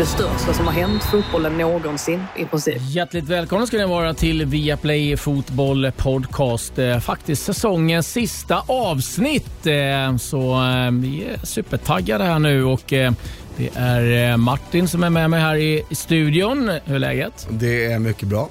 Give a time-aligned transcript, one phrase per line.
[0.00, 2.76] Det största som har hänt fotbollen någonsin i princip.
[2.80, 6.78] Hjärtligt välkomna ska ni vara till Viaplay Fotboll Podcast.
[6.78, 9.66] Eh, Faktiskt säsongens sista avsnitt.
[9.66, 15.30] Eh, Så eh, vi är supertaggade här nu och det är Martin som är med
[15.30, 16.70] mig här i studion.
[16.84, 17.46] Hur är läget?
[17.50, 18.48] Det är mycket bra.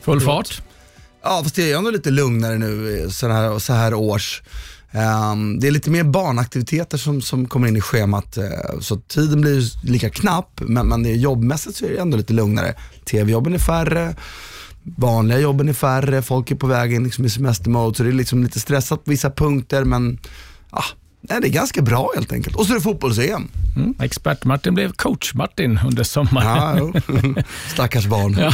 [0.00, 0.62] Full fart?
[1.22, 4.42] Ja, fast det är ändå lite lugnare nu så här, så här års.
[4.92, 9.40] Ehm, det är lite mer barnaktiviteter som, som kommer in i schemat, eh, så tiden
[9.40, 12.74] blir lika knapp, men, men det är jobbmässigt så är det ändå lite lugnare.
[13.04, 14.16] TV-jobben är färre,
[14.82, 18.12] vanliga jobben är färre, folk är på väg in liksom i semestermode, så det är
[18.12, 20.18] liksom lite stressat på vissa punkter, men
[20.70, 20.84] ah,
[21.20, 22.56] nej, det är ganska bra helt enkelt.
[22.56, 23.48] Och så är det fotbolls-EM.
[23.76, 23.94] Mm.
[24.00, 26.92] Expert-Martin blev coach-Martin under sommaren.
[26.92, 27.34] Ja, jo.
[27.72, 28.36] Stackars barn.
[28.38, 28.50] Ja.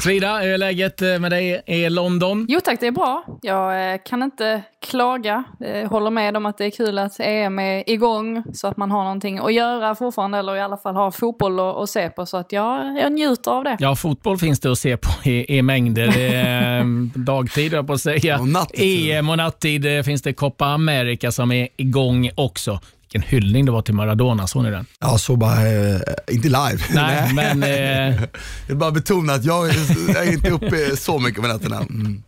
[0.00, 2.46] Frida, hur är läget med dig i London?
[2.48, 3.24] Jo tack, det är bra.
[3.42, 5.44] Jag eh, kan inte klaga.
[5.60, 8.90] Eh, håller med om att det är kul att EM är igång så att man
[8.90, 12.36] har någonting att göra fortfarande eller i alla fall har fotboll att, se på så
[12.36, 13.76] att jag, jag njuter av det.
[13.80, 16.12] Ja, fotboll finns det att se på i, i mängder.
[16.32, 16.84] Eh,
[17.14, 18.38] dagtid, jag på att säga.
[18.38, 19.10] Och nattid.
[19.10, 22.80] EM och nattid finns det Copa America som är igång också.
[23.02, 24.86] Vilken hyllning det var till Maradona, såg ni den?
[25.00, 26.78] Ja, så bara, eh, inte live.
[26.94, 27.62] Nej, men...
[27.62, 28.28] Eh, Jag
[28.68, 31.76] vill bara betona att jag, är- jag är inte uppe så mycket på nätterna.
[31.76, 32.22] Mm.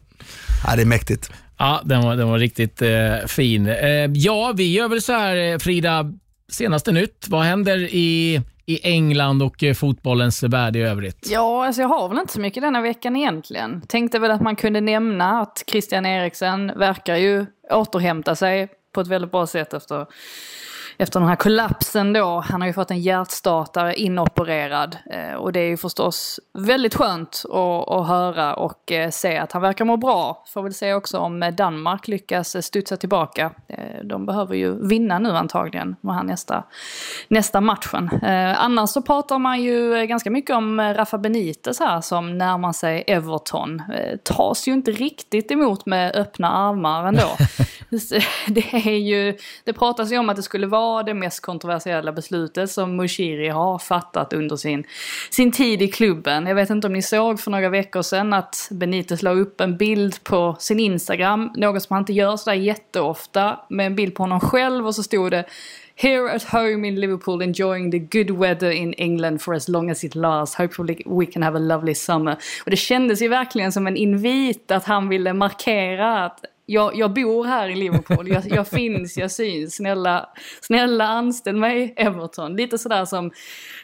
[0.67, 1.31] Ja, det är mäktigt.
[1.59, 3.67] ja, den var, den var riktigt eh, fin.
[3.67, 6.13] Eh, ja, vi gör väl så här, eh, Frida,
[6.53, 7.27] senaste nytt.
[7.29, 11.29] Vad händer i, i England och eh, fotbollens värld i övrigt?
[11.31, 13.81] Ja, alltså jag har väl inte så mycket denna veckan egentligen.
[13.89, 19.09] Tänkte väl att man kunde nämna att Christian Eriksen verkar ju återhämta sig på ett
[19.09, 20.07] väldigt bra sätt efter
[20.99, 22.45] efter den här kollapsen då.
[22.49, 27.43] Han har ju fått en hjärtstartare inopererad eh, och det är ju förstås väldigt skönt
[27.45, 30.45] att, att höra och eh, se att han verkar må bra.
[30.47, 33.51] Får väl se också om Danmark lyckas studsa tillbaka.
[33.69, 36.65] Eh, de behöver ju vinna nu antagligen, med här nästa,
[37.29, 38.11] nästa matchen.
[38.23, 42.39] Eh, annars så pratar man ju eh, ganska mycket om eh, Rafa Benitez här som
[42.39, 43.83] närmar sig Everton.
[43.95, 47.37] Eh, tas ju inte riktigt emot med öppna armar ändå.
[48.49, 52.71] det är ju, det pratas ju om att det skulle vara det mest kontroversiella beslutet
[52.71, 54.85] som Mushiri har fattat under sin,
[55.31, 56.47] sin tid i klubben.
[56.47, 59.77] Jag vet inte om ni såg för några veckor sedan att Benitez la upp en
[59.77, 64.23] bild på sin Instagram, något som han inte gör sådär jätteofta, med en bild på
[64.23, 65.45] honom själv och så stod det
[65.97, 70.05] Here at home in Liverpool enjoying the good weather in England for as long as
[70.05, 70.57] it lasts.
[70.57, 72.37] Hopefully we can have a lovely summer.
[72.65, 77.13] Och det kändes ju verkligen som en invit att han ville markera att jag, jag
[77.13, 79.75] bor här i Liverpool, jag, jag finns, jag syns.
[79.75, 80.29] Snälla,
[80.61, 82.57] snälla anställ mig Everton.
[82.57, 83.31] Lite sådär som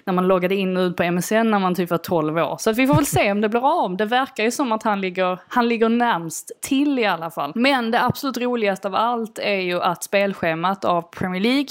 [0.05, 2.57] när man loggade in och ut på MSN när man typ var 12 år.
[2.59, 3.97] Så att vi får väl se om det blir av.
[3.97, 7.53] Det verkar ju som att han ligger, han ligger närmst till i alla fall.
[7.55, 11.69] Men det absolut roligaste av allt är ju att spelschemat av Premier League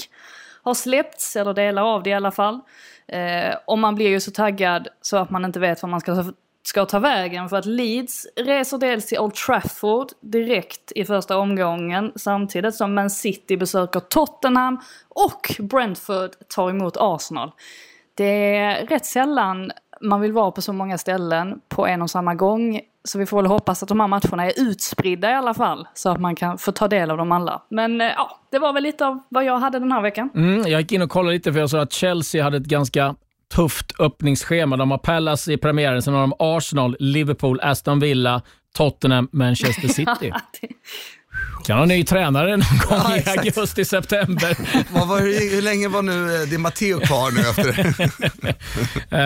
[0.62, 2.60] har släppts, eller delar av det i alla fall.
[3.08, 6.32] Eh, och man blir ju så taggad så att man inte vet vad man ska,
[6.62, 7.48] ska ta vägen.
[7.48, 13.10] För att Leeds reser dels till Old Trafford direkt i första omgången samtidigt som Man
[13.10, 17.52] City besöker Tottenham och Brentford tar emot Arsenal.
[18.14, 22.34] Det är rätt sällan man vill vara på så många ställen på en och samma
[22.34, 22.80] gång.
[23.04, 25.88] Så vi får väl hoppas att de här matcherna är utspridda i alla fall.
[25.94, 27.62] Så att man kan få ta del av dem alla.
[27.68, 30.30] Men eh, ja, det var väl lite av vad jag hade den här veckan.
[30.34, 33.14] Mm, jag gick in och kollade lite för jag såg att Chelsea hade ett ganska
[33.54, 34.76] tufft öppningsschema.
[34.76, 38.42] De har Palace i premiären, sen har de Arsenal, Liverpool, Aston Villa,
[38.76, 40.32] Tottenham, Manchester City.
[41.64, 44.56] Kan ha ny tränare någon gång Ja, i augusti, september.
[44.92, 47.94] Vad var, hur, hur länge var nu, eh, det är Matteo kvar nu efter?
[49.10, 49.20] Eh,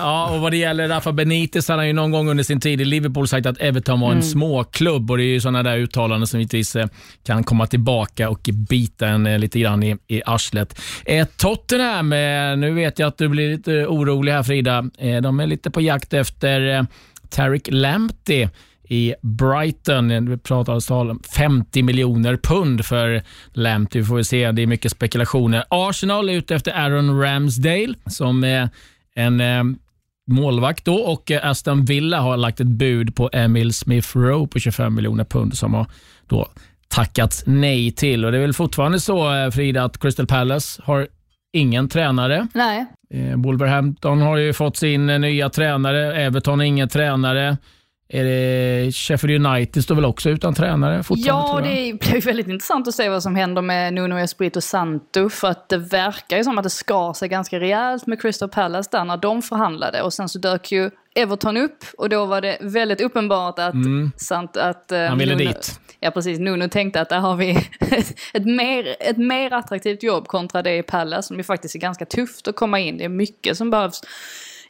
[0.00, 2.80] ja, och vad det gäller Rafa Benitez, han har ju någon gång under sin tid
[2.80, 6.26] i Liverpool sagt att Everton var en småklubb och det är ju sådana där uttalanden
[6.26, 6.86] som givetvis eh,
[7.26, 10.80] kan komma tillbaka och bita en lite grann i, i arslet.
[11.04, 14.84] Eh, Tottenham, eh, nu vet jag att du blir lite orolig här Frida.
[14.98, 16.86] Eh, de är lite på jakt efter
[17.30, 18.48] Tarek Lamptey
[18.88, 20.26] i Brighton.
[20.30, 23.22] Vi pratar om 50 miljoner pund för
[23.52, 24.00] Lamptey.
[24.00, 25.64] Vi får se, det är mycket spekulationer.
[25.68, 28.68] Arsenal är ute efter Aaron Ramsdale som är
[29.14, 29.64] en eh,
[30.30, 34.94] målvakt då och Aston Villa har lagt ett bud på Emil Smith Rowe på 25
[34.94, 35.86] miljoner pund som har
[36.28, 36.48] då
[36.88, 38.24] tackats nej till.
[38.24, 41.08] Och Det är väl fortfarande så eh, Frida att Crystal Palace har
[41.52, 42.48] ingen tränare.
[42.54, 46.14] Nej, Eh, Wolverhampton har ju fått sin nya tränare.
[46.22, 47.56] Everton har ingen tränare.
[48.08, 51.70] Är det Sheffield United står väl också utan tränare fortfarande?
[51.70, 55.28] Ja, det blir väldigt intressant att se vad som händer med Nuno Espirito Santo.
[55.28, 58.88] För att det verkar ju som att det skar sig ganska rejält med Crystal Palace
[58.92, 60.02] där när de förhandlade.
[60.02, 63.74] Och sen så dök ju Everton upp och då var det väldigt uppenbart att...
[64.16, 65.08] Sant, att eh, Mm.
[65.08, 65.80] Han ville Nuno, dit.
[66.00, 66.38] Ja, precis.
[66.38, 67.50] Nuno tänkte att där har vi
[68.34, 72.06] ett, mer, ett mer attraktivt jobb kontra det i Palace som ju faktiskt är ganska
[72.06, 72.98] tufft att komma in.
[72.98, 74.02] Det är mycket som behövs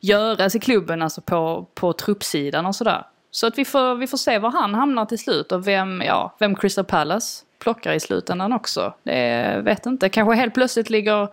[0.00, 3.02] göras i klubben, alltså på, på truppsidan och sådär.
[3.34, 6.34] Så att vi får, vi får se var han hamnar till slut och vem, ja,
[6.38, 8.94] vem Crystal Palace plockar i slutändan också.
[9.02, 10.08] Det vet inte.
[10.08, 11.28] Kanske helt plötsligt ligger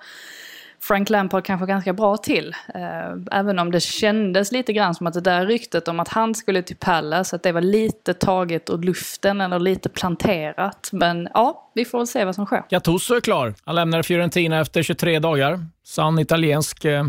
[0.80, 2.56] Frank Lampard kanske ganska bra till.
[2.76, 6.36] Eh, även om det kändes lite grann som att det där ryktet om att han
[6.36, 10.90] skulle till Palace, att det var lite taget ur luften eller lite planterat.
[10.92, 12.64] Men ja, vi får väl se vad som sker.
[12.70, 13.54] Gattuso är klar.
[13.66, 15.66] Han lämnar Fiorentina efter 23 dagar.
[15.84, 17.04] Sann italiensk eh,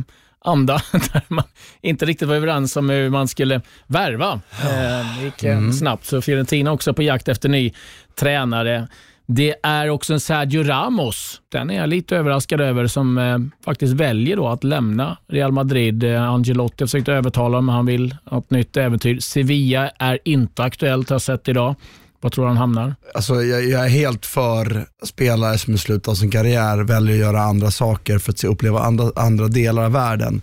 [0.45, 1.45] anda, där man
[1.81, 4.41] inte riktigt var överens om hur man skulle värva.
[4.63, 7.73] Eh, det gick eh, snabbt, så Fiorentina också på jakt efter ny
[8.19, 8.89] tränare.
[9.27, 11.41] Det är också en Sergio Ramos.
[11.49, 16.05] Den är jag lite överraskad över som eh, faktiskt väljer då att lämna Real Madrid.
[16.05, 19.19] Eh, Angelotti har försökt övertala honom, han vill ha ett nytt äventyr.
[19.21, 21.75] Sevilla är inte aktuellt har jag sett idag.
[22.23, 22.95] Var tror du han hamnar?
[23.15, 27.21] Alltså, jag, jag är helt för spelare som i slutet av sin karriär väljer att
[27.21, 30.43] göra andra saker för att se, uppleva andra, andra delar av världen.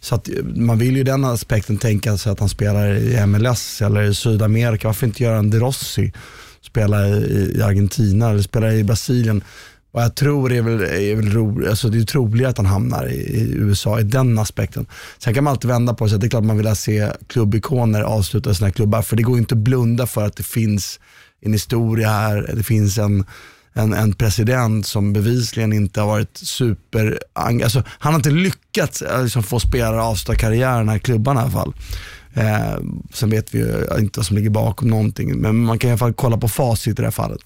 [0.00, 3.82] Så att, man vill ju i den aspekten tänka sig att han spelar i MLS
[3.82, 4.88] eller i Sydamerika.
[4.88, 6.12] Varför inte göra en De Rossi?
[6.60, 9.42] Spela i, i Argentina eller spela i Brasilien.
[9.94, 13.08] Och jag tror är väl, är väl ro, alltså det är troligare att han hamnar
[13.08, 14.86] i, i USA i den aspekten.
[15.18, 16.18] Sen kan man alltid vända på sig.
[16.18, 19.02] Det är klart man vill se klubbikoner avsluta sina klubbar.
[19.02, 21.00] För det går inte att blunda för att det finns
[21.40, 22.50] en historia här.
[22.56, 23.24] Det finns en,
[23.72, 27.18] en, en president som bevisligen inte har varit super...
[27.32, 31.42] Alltså, han har inte lyckats eh, liksom, få spelare att avsluta karriären i klubbarna i
[31.42, 31.74] alla fall.
[32.34, 32.76] Eh,
[33.12, 35.98] sen vet vi ju inte vad som ligger bakom någonting, men man kan i alla
[35.98, 37.40] fall kolla på facit i det här fallet.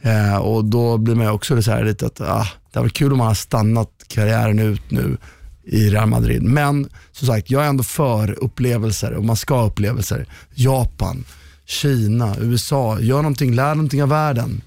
[0.00, 3.12] Eh, och då blir man ju också så här lite att ah, det var kul
[3.12, 5.16] om man har stannat karriären ut nu
[5.64, 6.42] i Real Madrid.
[6.42, 10.26] Men som sagt, jag är ändå för upplevelser och man ska ha upplevelser.
[10.54, 11.24] Japan,
[11.66, 14.62] Kina, USA, gör någonting, lär någonting av världen.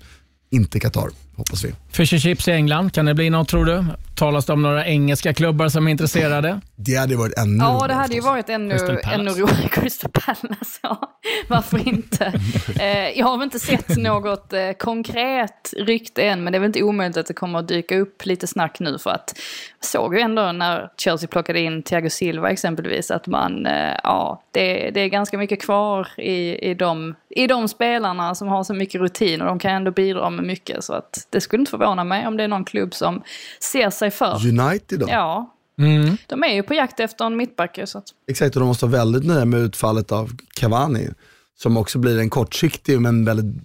[0.52, 1.74] Inte Qatar, hoppas vi.
[1.92, 3.86] Fish and chips i England, kan det bli något tror du?
[4.18, 6.62] Talas det om några engelska klubbar som är intresserade?
[6.76, 9.16] Det hade varit ännu Ja, det hade ju varit ännu, Crystal Palace.
[9.16, 9.68] ännu roligare.
[9.72, 11.18] Crystal Palace, ja.
[11.48, 12.34] Varför inte?
[12.80, 16.68] Eh, jag har väl inte sett något eh, konkret rykte än, men det är väl
[16.68, 19.34] inte omöjligt att det kommer att dyka upp lite snack nu för att
[19.80, 24.44] jag såg ju ändå när Chelsea plockade in Thiago Silva exempelvis att man, eh, ja,
[24.58, 28.74] det, det är ganska mycket kvar i, i, de, i de spelarna som har så
[28.74, 32.04] mycket rutin och de kan ändå bidra med mycket så att det skulle inte förvåna
[32.04, 33.22] mig om det är någon klubb som
[33.60, 34.48] ser sig för.
[34.48, 35.08] United då?
[35.10, 36.18] Ja, Mm.
[36.28, 38.86] de är ju på jakt efter en mittback ju, så att, Exakt, och de måste
[38.86, 41.10] vara väldigt nöjda med utfallet av Cavani.
[41.58, 43.64] Som också blir en kortsiktig men väldigt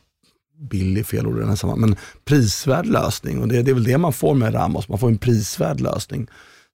[0.70, 3.40] billig, fel ord men prisvärd lösning.
[3.40, 6.28] Och det, det är väl det man får med Ramos, man får en prisvärd lösning.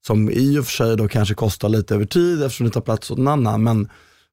[0.09, 3.11] Som i och för sig då kanske kostar lite över tid eftersom det tar plats
[3.11, 3.63] åt en annan.
[3.63, 3.89] Men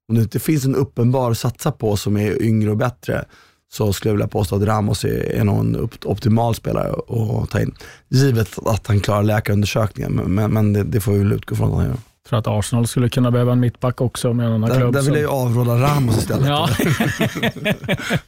[0.10, 3.25] om det inte finns en uppenbar att satsa på som är yngre och bättre,
[3.72, 6.94] så skulle jag vilja påstå att Ramos är, är någon optimal spelare
[7.44, 7.75] att ta in.
[8.10, 11.69] Givet att han klarar läkarundersökningen, men, men, men det, det får vi väl utgå från
[11.69, 11.98] att han gör.
[12.30, 14.94] Tror att Arsenal skulle kunna behöva en mittback också med en annan Där, klubb.
[14.94, 16.48] där vill som- jag ju avråda Ramos istället.
[16.48, 16.69] Ja,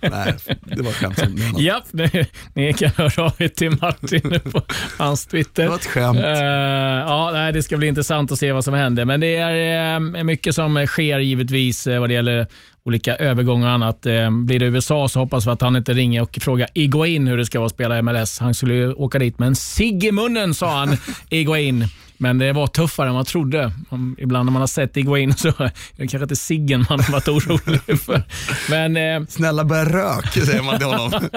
[0.02, 0.34] Nej,
[0.64, 1.18] det var skämt.
[1.18, 1.60] menat.
[1.60, 4.62] ja ni, ni kan höra av er till Martin på
[4.98, 5.64] hans Twitter.
[5.64, 6.18] Det var ett skämt.
[6.20, 9.06] Eh, ja, det ska bli intressant att se vad som händer.
[9.06, 12.48] Men det är eh, mycket som sker givetvis eh, vad det gäller
[12.84, 14.02] olika övergångar och annat.
[14.32, 17.46] Blir det USA så hoppas vi att han inte ringer och frågar Iguain hur det
[17.46, 18.40] ska vara att spela MLS.
[18.40, 20.98] Han skulle ju åka dit med en cigg i munnen, sa han,
[21.30, 21.86] Iguain.
[22.18, 23.72] Men det var tuffare än man trodde.
[24.18, 27.28] Ibland när man har sett Iguain så är det kanske inte ciggen man har varit
[27.28, 28.24] orolig för.
[28.70, 31.12] Men eh, Snälla börja rök, säger man till honom.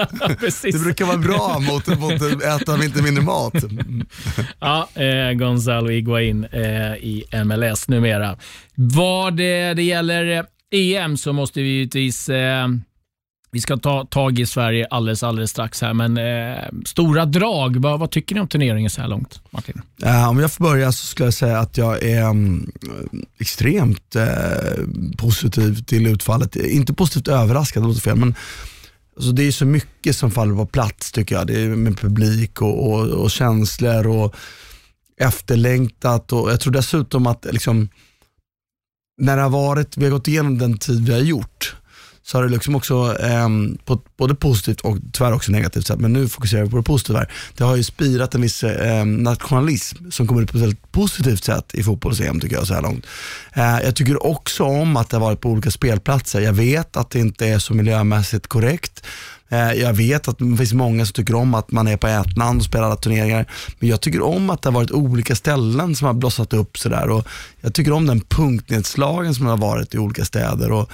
[0.63, 3.53] Det brukar vara bra mot, mot att äta inte mindre mat.
[4.59, 8.37] Ja, eh, Gonzalo Higuain eh, i MLS numera.
[8.75, 12.67] Vad det, det gäller eh, EM så måste vi givetvis eh,
[13.51, 17.99] vi ska ta tag i Sverige alldeles, alldeles strax här, men eh, stora drag, vad,
[17.99, 19.81] vad tycker ni om turneringen så här långt, Martin?
[20.03, 22.71] Eh, om jag får börja så skulle jag säga att jag är um,
[23.39, 24.25] extremt eh,
[25.17, 26.55] positiv till utfallet.
[26.55, 28.35] Inte positivt överraskad, det låter fel, men
[29.15, 31.47] alltså, det är så mycket som faller på plats tycker jag.
[31.47, 34.35] Det är med publik och, och, och känslor och
[35.17, 37.89] efterlängtat och jag tror dessutom att liksom,
[39.21, 41.75] när det har varit, vi har gått igenom den tid vi har gjort,
[42.31, 43.49] så har det liksom också eh,
[43.85, 47.19] på både positivt och tyvärr också negativt sätt, men nu fokuserar vi på det positiva
[47.19, 47.31] här.
[47.57, 51.43] Det har ju spirat en viss eh, nationalism som kommer ut på ett väldigt positivt
[51.43, 53.05] sätt i fotbolls-EM tycker jag så här långt.
[53.53, 56.41] Eh, jag tycker också om att det har varit på olika spelplatser.
[56.41, 59.03] Jag vet att det inte är så miljömässigt korrekt.
[59.49, 62.37] Eh, jag vet att det finns många som tycker om att man är på ett
[62.37, 63.45] land och spelar alla turneringar.
[63.79, 67.23] Men jag tycker om att det har varit olika ställen som har blossat upp sådär.
[67.61, 70.71] Jag tycker om den punktnedslagen som har varit i olika städer.
[70.71, 70.91] Och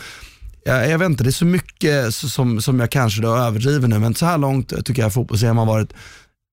[0.68, 4.00] jag, jag vet inte, det är så mycket som, som jag kanske då överdriver nu,
[4.00, 5.94] men så här långt tycker jag fotbolls har varit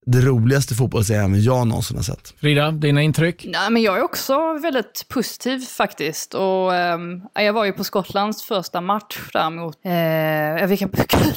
[0.06, 2.34] det roligaste fotbolls jag någonsin har sett.
[2.40, 3.44] Frida, dina intryck?
[3.48, 6.34] Nej, men jag är också väldigt positiv faktiskt.
[6.34, 10.88] Och, um, jag var ju på Skottlands första match där mot, uh, vilka,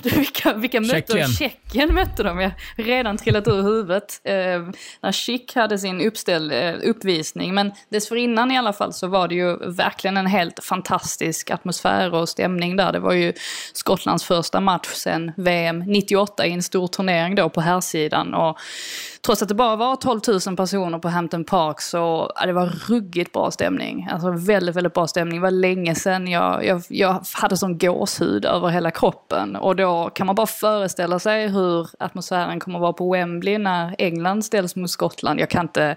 [0.03, 2.39] vilka, vilka mötte Tjeckien mötte de.
[2.39, 4.21] Jag redan trillat ur huvudet.
[4.25, 4.71] Uh,
[5.01, 7.53] när Schick hade sin uppställ, uh, uppvisning.
[7.53, 12.29] Men dessförinnan i alla fall så var det ju verkligen en helt fantastisk atmosfär och
[12.29, 12.91] stämning där.
[12.91, 13.33] Det var ju
[13.73, 18.56] Skottlands första match sen VM 98 i en stor turnering då på här sidan och
[19.25, 22.65] trots att det bara var 12 000 personer på Hampton Park så ja, det var
[22.87, 24.07] ruggigt bra stämning.
[24.11, 25.37] Alltså väldigt, väldigt bra stämning.
[25.37, 29.55] Det var länge sedan jag, jag, jag hade sån gåshud över hela kroppen.
[29.55, 33.95] Och då kan man bara föreställa sig hur atmosfären kommer att vara på Wembley när
[33.97, 35.39] England ställs mot Skottland.
[35.39, 35.95] Jag kan, inte,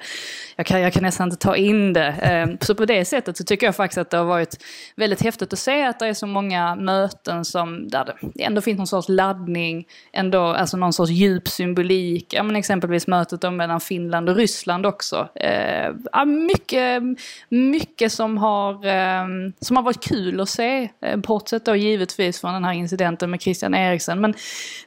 [0.56, 2.08] jag kan, jag kan nästan inte ta in det.
[2.08, 4.64] Ehm, så på det sättet så tycker jag faktiskt att det har varit
[4.96, 8.78] väldigt häftigt att se att det är så många möten som, där det ändå finns
[8.78, 12.34] någon sorts laddning, ändå, alltså någon sorts djup symbolik.
[12.34, 15.28] Ja, men exempelvis mötet mellan Finland och Ryssland också.
[15.34, 17.02] Eh, mycket,
[17.48, 19.24] mycket som har, eh,
[19.60, 23.40] som har varit kul att se, eh, bortsett då givetvis från den här incidenten med
[23.40, 24.20] Christian Eriksen.
[24.20, 24.34] Men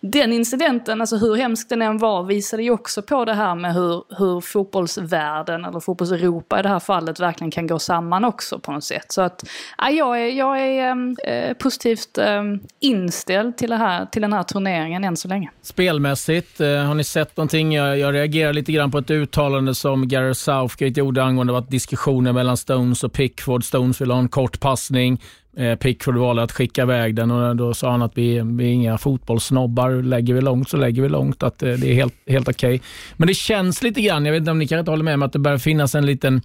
[0.02, 3.74] den incidenten, alltså hur hemsk den än var, visade ju också på det här med
[3.74, 8.72] hur, hur fotbollsvärlden, eller fotbolls-Europa i det här fallet, verkligen kan gå samman också på
[8.72, 9.12] något sätt.
[9.12, 9.44] Så att
[9.78, 12.44] ja, jag är, jag är ehm, eh, positivt eh,
[12.80, 15.50] inställd till, det här, till den här turneringen än så länge.
[15.62, 17.53] Spelmässigt, eh, har ni sett någonting?
[17.54, 22.36] Jag, jag reagerar lite grann på ett uttalande som Gareth Southgate gjorde angående att diskussionen
[22.36, 23.64] mellan Stones och Pickford.
[23.64, 25.22] Stones ville ha en kort passning.
[25.58, 28.72] Eh, Pickford valde att skicka iväg den och då sa han att vi, vi är
[28.72, 30.02] inga fotbollssnobbar.
[30.04, 31.44] Lägger vi långt så lägger vi långt.
[31.44, 32.76] Att eh, det är helt, helt okej.
[32.76, 32.88] Okay.
[33.18, 35.26] Men det känns lite grann, jag vet inte om ni kanske inte håller med mig,
[35.26, 36.42] att det börjar finnas en liten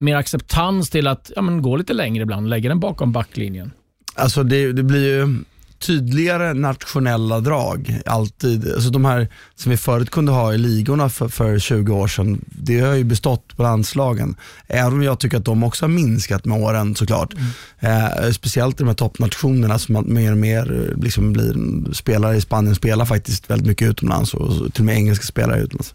[0.00, 2.48] mer acceptans till att ja, men gå lite längre ibland.
[2.48, 3.72] Lägga den bakom backlinjen.
[4.14, 5.38] Alltså det, det blir ju
[5.80, 8.00] tydligare nationella drag.
[8.06, 8.72] Alltid.
[8.72, 12.44] Alltså de här som vi förut kunde ha i ligorna för, för 20 år sedan,
[12.46, 14.36] det har ju bestått på landslagen.
[14.66, 17.34] Även om jag tycker att de också har minskat med åren såklart.
[17.80, 18.24] Mm.
[18.24, 22.40] Eh, speciellt i de här toppnationerna som mer och mer eh, liksom blir spelare i
[22.40, 25.94] Spanien spelar faktiskt väldigt mycket utomlands och till och med engelska spelare utomlands.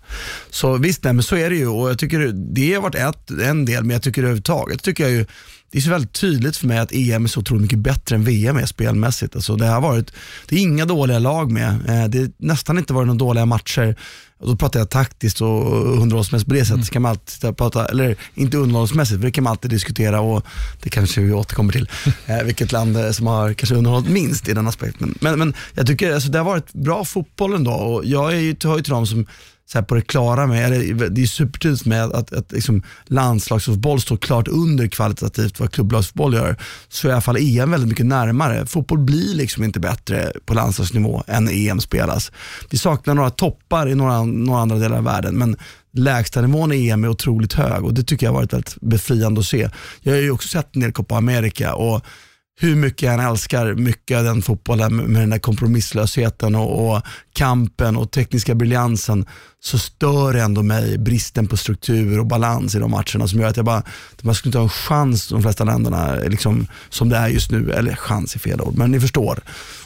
[0.50, 3.32] Så visst, nej, men så är det ju och jag tycker det har varit ett,
[3.32, 5.26] en del, men jag tycker överhuvudtaget tycker jag ju
[5.76, 8.24] det är så väldigt tydligt för mig att EM är så otroligt mycket bättre än
[8.24, 9.36] VM är spelmässigt.
[9.36, 10.12] Alltså det, har varit,
[10.48, 11.70] det är inga dåliga lag med.
[11.70, 13.96] Eh, det har nästan inte varit några dåliga matcher.
[14.40, 16.76] Och då pratar jag taktiskt och underhållsmässigt på det sättet.
[16.76, 16.86] Mm.
[16.86, 20.46] Kan man alltid prata, eller inte underhållsmässigt, för det kan man alltid diskutera och
[20.82, 21.90] det kanske vi återkommer till.
[22.26, 25.18] Eh, vilket land som har kanske underhållit minst i den aspekten.
[25.22, 28.56] Men, men jag tycker alltså, det har varit bra fotboll ändå och jag är ju,
[28.64, 29.26] hör ju till dem som
[29.68, 34.02] så på det klara med, eller, det är supertydligt med att, att, att liksom landslagsfotboll
[34.02, 36.58] står klart under kvalitativt vad klubblagsfotboll gör,
[36.90, 38.66] så är i alla fall EM väldigt mycket närmare.
[38.66, 42.32] Fotboll blir liksom inte bättre på landslagsnivå än EM spelas.
[42.70, 45.58] Vi saknar några toppar i några, några andra delar av världen, men
[45.94, 49.46] lägstanivån i EM är otroligt hög och det tycker jag har varit väldigt befriande att
[49.46, 49.70] se.
[50.02, 52.06] Jag har ju också sett en del Copa America och
[52.60, 57.02] hur mycket jag än älskar mycket av den fotbollen med den där kompromisslösheten och, och,
[57.34, 59.26] kampen och tekniska briljansen
[59.60, 63.58] så stör ändå mig bristen på struktur och balans i de matcherna som gör att
[63.58, 63.84] jag bara,
[64.22, 67.72] man skulle inte ha en chans de flesta länderna liksom, som det är just nu,
[67.72, 69.40] eller chans är fel ord, men ni förstår.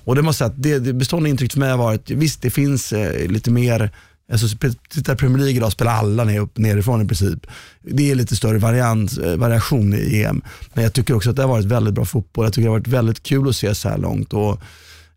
[0.04, 2.50] Och det måste säga att det, det bestående intrycket för mig har varit, visst det
[2.50, 3.92] finns eh, lite mer
[4.32, 4.48] Alltså,
[4.90, 7.48] tittar Premier League idag spelar alla ner, upp, nerifrån i princip.
[7.82, 10.42] Det är lite större variant, eh, variation i EM.
[10.74, 12.46] Men jag tycker också att det har varit väldigt bra fotboll.
[12.46, 14.34] Jag tycker det har varit väldigt kul att se så här långt.
[14.34, 14.62] Och,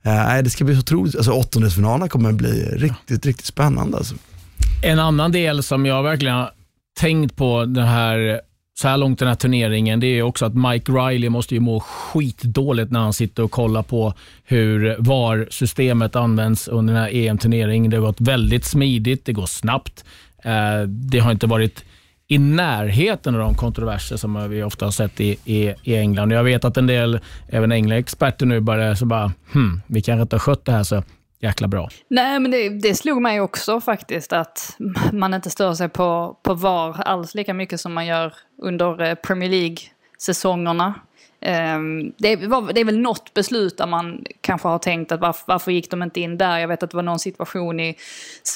[0.03, 1.17] eh, det ska bli så otroligt.
[1.17, 3.97] Alltså, åttondelsfinalerna kommer att bli riktigt, riktigt spännande.
[3.97, 4.15] Alltså.
[4.83, 6.51] En annan del som jag verkligen har
[7.01, 8.41] tänkt på den här
[8.75, 11.81] så här långt den här turneringen, det är också att Mike Riley måste ju må
[11.81, 14.15] skitdåligt när han sitter och kollar på
[14.45, 17.91] hur VAR-systemet används under den här EM-turneringen.
[17.91, 20.05] Det har gått väldigt smidigt, det går snabbt.
[20.45, 21.85] Eh, det har inte varit
[22.29, 26.33] i närheten av de kontroverser som vi ofta har sett i, i, i England.
[26.33, 30.23] Jag vet att en del, även engelska experter nu börjar så bara, hmm, vi kanske
[30.23, 31.03] inte har skött det här så
[31.43, 31.89] jäkla bra.
[32.09, 34.77] Nej, men det, det slog mig också faktiskt att
[35.13, 39.15] man inte stör sig på, på VAR alls lika mycket som man gör under eh,
[39.15, 40.95] Premier League-säsongerna.
[41.43, 45.45] Ehm, det, var, det är väl något beslut där man kanske har tänkt att varför,
[45.47, 46.59] varför gick de inte in där?
[46.59, 47.97] Jag vet att det var någon situation i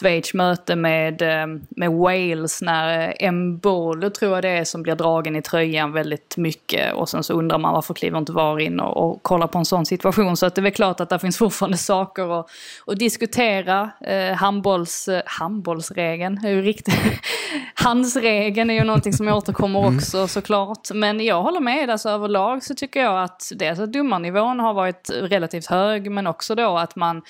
[0.00, 5.36] Schweiz möte med, ehm, med Wales när Mbolo tror jag det är som blir dragen
[5.36, 8.96] i tröjan väldigt mycket och sen så undrar man varför kliver inte VAR in och,
[9.10, 10.36] och kollar på en sån situation.
[10.36, 12.50] Så att det är väl klart att det finns fortfarande saker att,
[12.86, 13.90] att diskutera.
[14.00, 16.94] Eh, handbolls, eh, handbollsregeln är ju riktigt.
[17.74, 19.96] Handsregeln är ju någonting som återkommer Mm.
[19.96, 20.90] också såklart.
[20.94, 25.10] Men jag håller med, alltså överlag så tycker jag att dels att domarnivån har varit
[25.22, 27.22] relativt hög men också då att man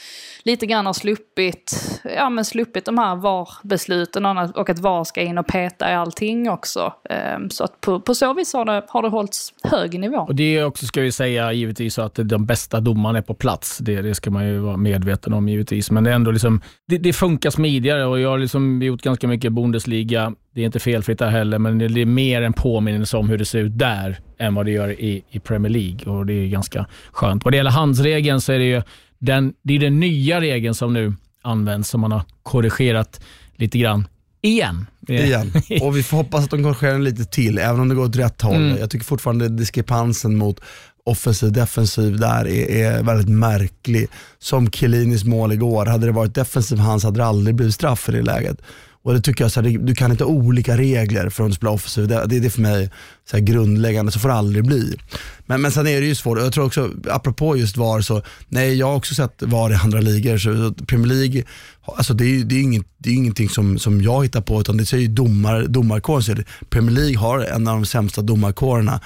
[0.42, 5.38] lite grann har sluppit, ja men sluppit de här VAR-besluten och att VAR ska in
[5.38, 6.92] och peta i allting också.
[7.10, 10.18] Ehm, så att på, på så vis har det, har det hållits hög nivå.
[10.18, 13.34] Och det är också, ska vi säga, givetvis så att de bästa domarna är på
[13.34, 13.78] plats.
[13.78, 15.90] Det, det ska man ju vara medveten om givetvis.
[15.90, 19.28] Men det är ändå liksom, det, det funkar smidigare och jag har liksom gjort ganska
[19.28, 20.32] mycket Bundesliga.
[20.56, 23.44] Det är inte felfritt där heller, men det är mer en påminnelse om hur det
[23.44, 26.86] ser ut där än vad det gör i, i Premier League och det är ganska
[27.12, 27.44] skönt.
[27.44, 28.82] Vad det gäller handsregeln så är det ju
[29.18, 33.20] den, det är den nya regeln som nu används som man har korrigerat
[33.56, 34.08] lite grann
[34.42, 34.86] igen.
[35.08, 35.52] Igen.
[35.82, 38.16] Och vi får hoppas att de korrigerar den lite till, även om det går åt
[38.16, 38.56] rätt håll.
[38.56, 38.78] Mm.
[38.78, 40.60] Jag tycker fortfarande diskrepansen mot
[41.04, 44.08] offensiv defensiv där är, är väldigt märklig.
[44.38, 48.12] Som Chiellinis mål igår, hade det varit defensiv hands hade det aldrig blivit straff i
[48.12, 48.62] det läget.
[49.06, 51.70] Och det tycker jag, så här, du kan inte ha olika regler för att spela
[51.70, 52.08] offensiv.
[52.08, 52.90] Det, det är det för mig
[53.30, 54.96] så här, grundläggande, så får det aldrig bli.
[55.46, 58.74] Men, men sen är det ju svårt, jag tror också, apropå just VAR, så nej
[58.74, 60.38] jag har också sett VAR i andra ligor.
[60.38, 61.42] Så, så Premier League,
[61.84, 64.60] alltså det är ju det är inget, det är ingenting som, som jag hittar på,
[64.60, 66.44] utan det säger ju domar, domarkåren.
[66.68, 69.00] Premier League har en av de sämsta domarkårerna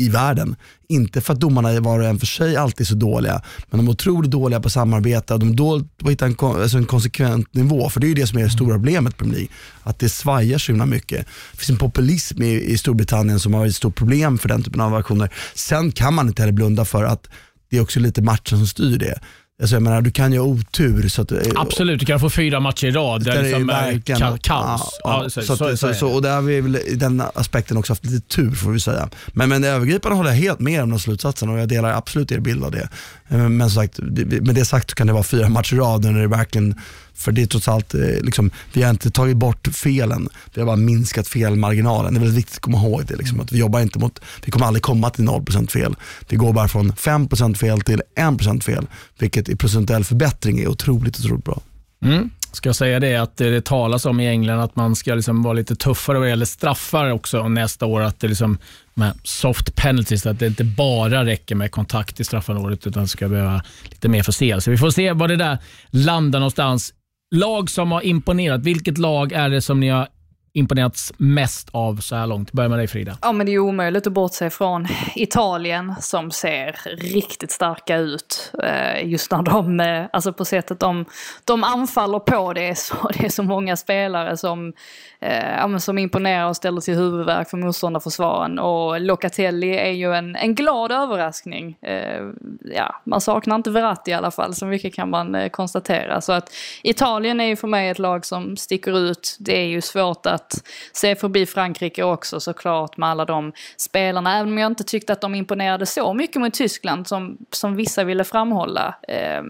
[0.00, 0.56] i världen.
[0.88, 3.86] Inte för att domarna var och en för sig alltid är så dåliga, men de
[3.86, 6.78] är otroligt dåliga på samarbete och de är dåliga på att hitta en, kon- alltså
[6.78, 7.90] en konsekvent nivå.
[7.90, 10.08] För det är ju det som är det stora problemet på Premier League, att det
[10.08, 11.26] svajar så himla mycket.
[11.52, 14.62] Det finns en populism i, i Storbritannien som har varit ett stort problem för den
[14.62, 15.30] typen av aktioner.
[15.54, 17.28] Sen kan man inte heller blunda för att
[17.70, 19.20] det är också lite matchen som styr det.
[19.60, 21.08] Alltså jag menar, du kan ju ha otur.
[21.08, 24.20] Så att, Absolut, du kan få fyra matcher i rad där det är är verkligen-
[24.20, 24.40] ka- kaos.
[24.44, 25.20] Ja, ja.
[25.24, 26.14] Ja, så, så, att- så, så, är så, det.
[26.14, 29.08] och där har vi väl i den aspekten också haft lite tur får vi säga.
[29.26, 32.32] Men, men det övergripande håller jag helt med om de slutsatserna och jag delar absolut
[32.32, 32.88] er bild av det.
[33.30, 36.20] Eh, Men sagt, med det sagt så kan det vara fyra matcher i rad när
[36.20, 36.74] det verkligen
[37.20, 40.66] för det är trots allt, eh, liksom, vi har inte tagit bort felen, vi har
[40.66, 42.14] bara minskat felmarginalen.
[42.14, 43.16] Det är väldigt viktigt att komma ihåg det.
[43.16, 45.96] Liksom, att vi jobbar inte mot, vi kommer aldrig komma till 0% fel.
[46.28, 48.86] Vi går bara från 5% fel till 1% fel,
[49.18, 51.60] vilket i procentuell förbättring är otroligt, otroligt bra.
[52.04, 52.30] Mm.
[52.52, 55.52] Ska jag säga det att det talas om i England att man ska liksom vara
[55.52, 58.00] lite tuffare vad gäller straffar också nästa år.
[58.00, 58.58] Att det liksom
[58.94, 63.28] med soft penalties, att det inte bara räcker med kontakt i straffområdet utan det ska
[63.28, 64.70] behöva lite mer förseelse.
[64.70, 65.58] Vi får se var det där
[65.90, 66.94] landar någonstans.
[67.34, 70.08] Lag som har imponerat, vilket lag är det som ni har
[70.52, 72.52] imponerats mest av så här långt?
[72.52, 73.18] Börja med dig Frida.
[73.22, 78.52] Ja men det är ju omöjligt att bortse från Italien som ser riktigt starka ut.
[78.62, 81.04] Eh, just när de, eh, alltså på sättet de,
[81.44, 82.52] de anfaller på.
[82.52, 84.72] Det är, så, det är så många spelare som,
[85.20, 88.58] eh, ja, men som imponerar och ställer till huvudvärk för motståndarförsvaren.
[88.58, 91.76] Och Locatelli är ju en, en glad överraskning.
[91.82, 92.20] Eh,
[92.64, 96.20] Ja, man saknar inte Verratti i alla fall, så mycket kan man eh, konstatera.
[96.20, 99.36] Så att Italien är ju för mig ett lag som sticker ut.
[99.40, 104.38] Det är ju svårt att att se förbi Frankrike också såklart med alla de spelarna.
[104.38, 108.04] Även om jag inte tyckte att de imponerade så mycket mot Tyskland som, som vissa
[108.04, 108.94] ville framhålla.
[109.08, 109.42] Eh,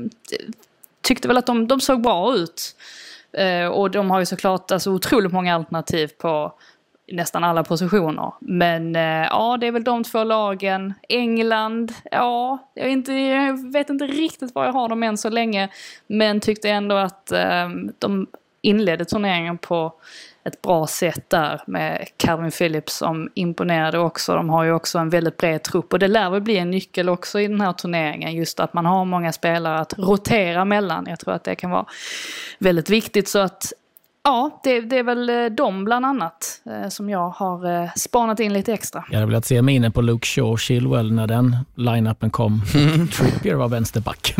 [1.02, 2.76] tyckte väl att de, de såg bra ut.
[3.32, 6.52] Eh, och de har ju såklart alltså, otroligt många alternativ på
[7.12, 8.32] nästan alla positioner.
[8.40, 10.94] Men eh, ja, det är väl de två lagen.
[11.08, 15.68] England, ja, jag, inte, jag vet inte riktigt var jag har dem än så länge.
[16.06, 18.26] Men tyckte ändå att eh, de
[18.62, 19.92] inledde turneringen på
[20.44, 24.34] ett bra sätt där med Calvin Phillips som imponerade också.
[24.34, 27.08] De har ju också en väldigt bred trupp och det lär väl bli en nyckel
[27.08, 28.34] också i den här turneringen.
[28.34, 31.06] Just att man har många spelare att rotera mellan.
[31.08, 31.86] Jag tror att det kan vara
[32.58, 33.28] väldigt viktigt.
[33.28, 33.72] Så att
[34.22, 38.40] ja, det, det är väl eh, de bland annat eh, som jag har eh, spanat
[38.40, 39.04] in lite extra.
[39.08, 42.62] Jag hade velat se mig inne på Luke Shaw Chilwell när den line-upen kom.
[43.12, 44.34] Trippier var vänsterback.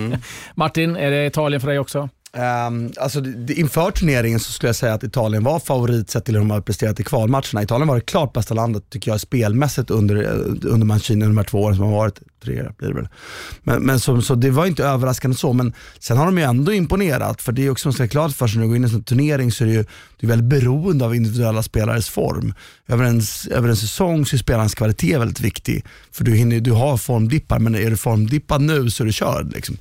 [0.54, 2.08] Martin, är det Italien för dig också?
[2.36, 6.34] Um, alltså, det, inför turneringen så skulle jag säga att Italien var favorit sett till
[6.34, 7.62] hur de har presterat i kvalmatcherna.
[7.62, 11.44] Italien var det klart bästa landet tycker jag spelmässigt under, eh, under Mancini de här
[11.44, 13.08] två åren som har varit tre blir det väl.
[13.62, 16.72] Men, men så, så det var inte överraskande så, men sen har de ju ändå
[16.72, 17.42] imponerat.
[17.42, 18.90] För det är också man ska klart för sig när du går in i en
[18.90, 19.84] sån turnering så är det ju
[20.22, 22.54] du är väldigt beroende av individuella spelares form.
[22.88, 25.84] Över en, över en säsong så är spelarens kvalitet väldigt viktig.
[26.12, 29.52] För du, hinner, du har formdippar, men är du formdippad nu så är du körd.
[29.52, 29.76] Liksom.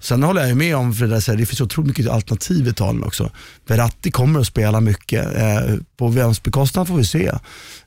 [0.00, 2.70] Sen håller jag ju med om, för det, där, det finns otroligt mycket alternativ i
[2.70, 3.30] Italien också.
[3.66, 5.36] Verratti kommer att spela mycket.
[5.36, 7.32] Eh, på vems bekostnad får vi se.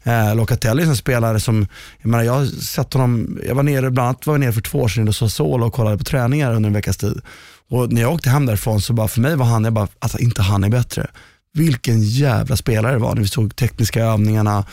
[0.04, 1.68] Eh, Locatelli är en spelare som,
[2.02, 4.62] jag menar jag har sett honom, jag var nere, bland annat var jag nere för
[4.62, 7.21] två år sedan i Sassuolo och kollade på träningar under en veckas tid.
[7.69, 10.19] Och när jag åkte hem därifrån så bara för mig var han, jag bara, alltså
[10.19, 11.08] inte han är bättre.
[11.54, 14.65] Vilken jävla spelare det var när vi såg tekniska övningarna,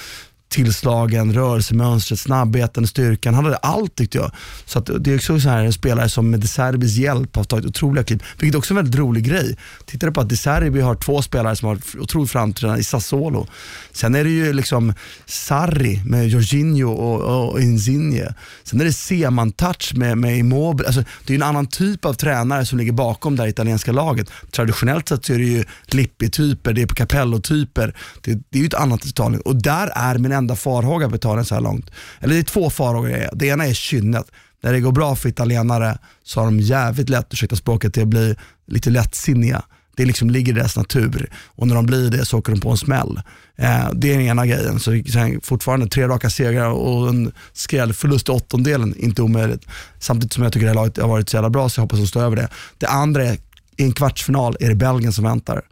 [0.52, 3.34] tillslagen, rörelsemönstret, snabbheten, styrkan.
[3.34, 4.30] Han hade allt tyckte jag.
[4.66, 7.44] Så att det är också så här en spelare som med De Serbis hjälp har
[7.44, 8.22] tagit otroliga kliv.
[8.38, 9.56] Vilket också är en väldigt rolig grej.
[9.86, 13.46] Tittar du på att De Serbi har två spelare som har otroligt framträdande i Sassuolo.
[13.92, 14.94] Sen är det ju liksom
[15.26, 18.34] Sarri med Jorginho och, och Insigne.
[18.64, 20.86] Sen är det Seman-touch med, med Immobile.
[20.86, 24.30] Alltså, det är en annan typ av tränare som ligger bakom det här italienska laget.
[24.50, 27.96] Traditionellt sett så är det ju Lippi-typer, det är Capello-typer.
[28.20, 31.44] Det, det är ju ett annat Italien och där är min enda farhåga på Italien
[31.44, 31.90] så här långt.
[32.20, 33.28] Eller det är två farhågor.
[33.32, 34.26] Det ena är kynnet.
[34.62, 38.08] När det går bra för italienare så har de jävligt lätt, ursäkta språket, till att
[38.08, 39.62] bli lite lättsinniga.
[39.96, 42.70] Det liksom ligger i deras natur och när de blir det så åker de på
[42.70, 43.20] en smäll.
[43.56, 44.80] Eh, det är den ena grejen.
[44.80, 45.02] Så
[45.42, 49.66] fortfarande tre raka segrar och en skrällförlust i åttondelen, inte omöjligt.
[49.98, 51.98] Samtidigt som jag tycker det här laget har varit så jävla bra så jag hoppas
[51.98, 52.48] de står över det.
[52.78, 53.38] Det andra är,
[53.76, 55.62] i en kvartsfinal är det Belgien som väntar.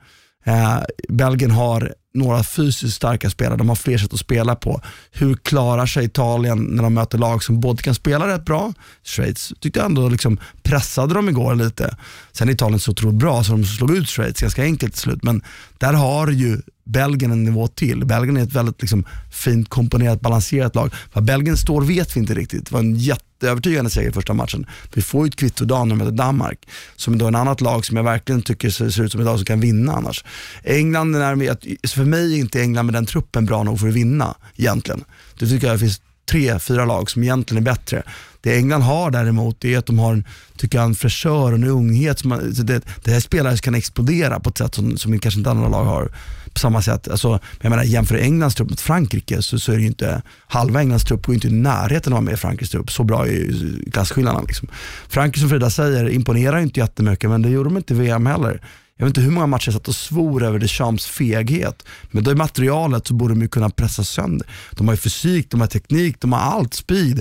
[0.44, 0.78] Eh,
[1.09, 4.81] Belgien har några fysiskt starka spelare, de har fler sätt att spela på.
[5.11, 8.73] Hur klarar sig Italien när de möter lag som både kan spela rätt bra,
[9.05, 11.96] Schweiz tyckte jag ändå liksom pressade dem igår lite.
[12.33, 15.23] Sen är Italien så otroligt bra så de slog ut Schweiz ganska enkelt till slut.
[15.23, 15.42] Men
[15.79, 18.05] där har ju Belgien en nivå till.
[18.05, 20.94] Belgien är ett väldigt liksom, fint komponerat, balanserat lag.
[21.12, 22.66] Vad Belgien står vet vi inte riktigt.
[22.66, 24.66] Det var en jätte jätteövertygande seger i första matchen.
[24.94, 27.61] Vi får ju ett kvitto idag när de möter Danmark, som är då en annat
[27.61, 30.24] lag som jag verkligen tycker ser ut som ett lag som kan vinna annars.
[30.64, 34.35] England, är, för mig är inte England med den truppen bra nog för att vinna
[34.57, 35.05] egentligen.
[35.38, 36.00] Det tycker jag finns
[36.31, 38.03] tre, fyra lag som egentligen är bättre.
[38.40, 40.25] Det England har däremot är att de har
[40.57, 42.19] tycker jag, en fräschör och en unghet.
[42.19, 45.40] Som man, det, det här spelare som kan explodera på ett sätt som, som kanske
[45.40, 46.11] inte andra lag har
[46.53, 47.09] på samma sätt.
[47.09, 51.05] Alltså, jag menar, jämför Englands trupp mot Frankrike så, så är det inte, halva Englands
[51.05, 52.90] trupp går inte i närheten av att vara med i Frankrikes trupp.
[52.90, 54.45] Så bra är klasskillnaderna.
[54.47, 54.69] Liksom.
[55.09, 58.61] Frankrike som Frida säger imponerar inte jättemycket men det gjorde de inte i VM heller.
[59.01, 61.85] Jag vet inte hur många matcher jag satt och svor över Deschamps feghet.
[62.11, 64.49] Men då i materialet så borde de ju kunna pressa sönder.
[64.71, 67.21] De har ju fysik, de har teknik, de har allt, speed.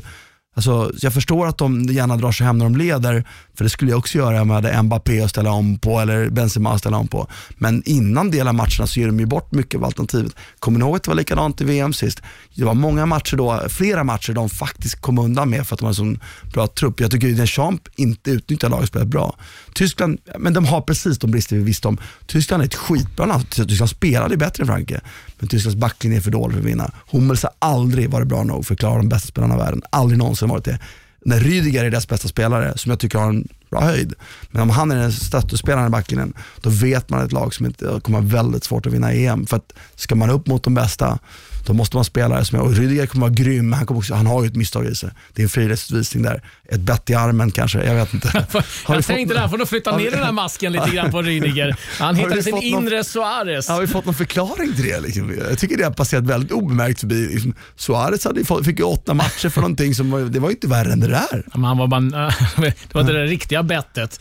[0.56, 3.28] Alltså, jag förstår att de gärna drar sig hem när de leder,
[3.60, 6.30] för det skulle jag också göra om jag hade Mbappé att ställa om på eller
[6.30, 7.28] Benzema att ställa om på.
[7.58, 10.36] Men innan delar matcherna så ger de ju bort mycket av alternativet.
[10.60, 12.22] Kommer ni ihåg att det var likadant i VM sist?
[12.56, 15.84] Det var många matcher då, flera matcher de faktiskt kom undan med för att de
[15.86, 16.19] har en sån
[16.54, 17.00] bra trupp.
[17.00, 19.36] Jag tycker att Deschamps inte utnyttjar lagspelet bra.
[19.74, 21.98] Tyskland, men de har precis de brister vi visste om.
[22.26, 23.50] Tyskland är ett skitbra land.
[23.50, 25.02] Tyskland spelade bättre än Frankrike.
[25.39, 26.91] Men Tysklands backlinje är för dålig för att vinna.
[27.12, 29.82] Hummels har aldrig varit bra nog för att klara de bästa spelarna i världen.
[29.89, 30.80] Aldrig någonsin varit det.
[31.21, 34.13] När Rydiger är deras bästa spelare, som jag tycker har en bra höjd.
[34.51, 37.99] Men om han är den statusspelaren i backlinjen, då vet man ett lag som inte
[38.03, 39.45] kommer ha väldigt svårt att vinna EM.
[39.45, 41.19] För att ska man upp mot de bästa,
[41.65, 44.27] då måste man spela som är, och Rydiger kommer vara grym, han, kommer också, han
[44.27, 45.10] har ju ett misstag i sig.
[45.34, 46.43] Det är en frirättsutvisning där.
[46.69, 48.27] Ett bett i armen kanske, jag vet inte.
[48.86, 51.75] Har jag tänkte där, får du flytta ner den här masken lite grann på Rydiger.
[51.99, 53.67] Han hittade sin inre någon, Suarez.
[53.67, 54.99] Har vi fått någon förklaring till det?
[54.99, 55.38] Liksom?
[55.49, 57.27] Jag tycker det har passerat väldigt obemärkt förbi.
[57.27, 60.67] Liksom, Suarez hade fått, fick ju åtta matcher för någonting som var, det var inte
[60.67, 61.43] värre än det där.
[61.53, 61.99] Men han var bara,
[62.58, 64.19] det var det där riktiga bettet.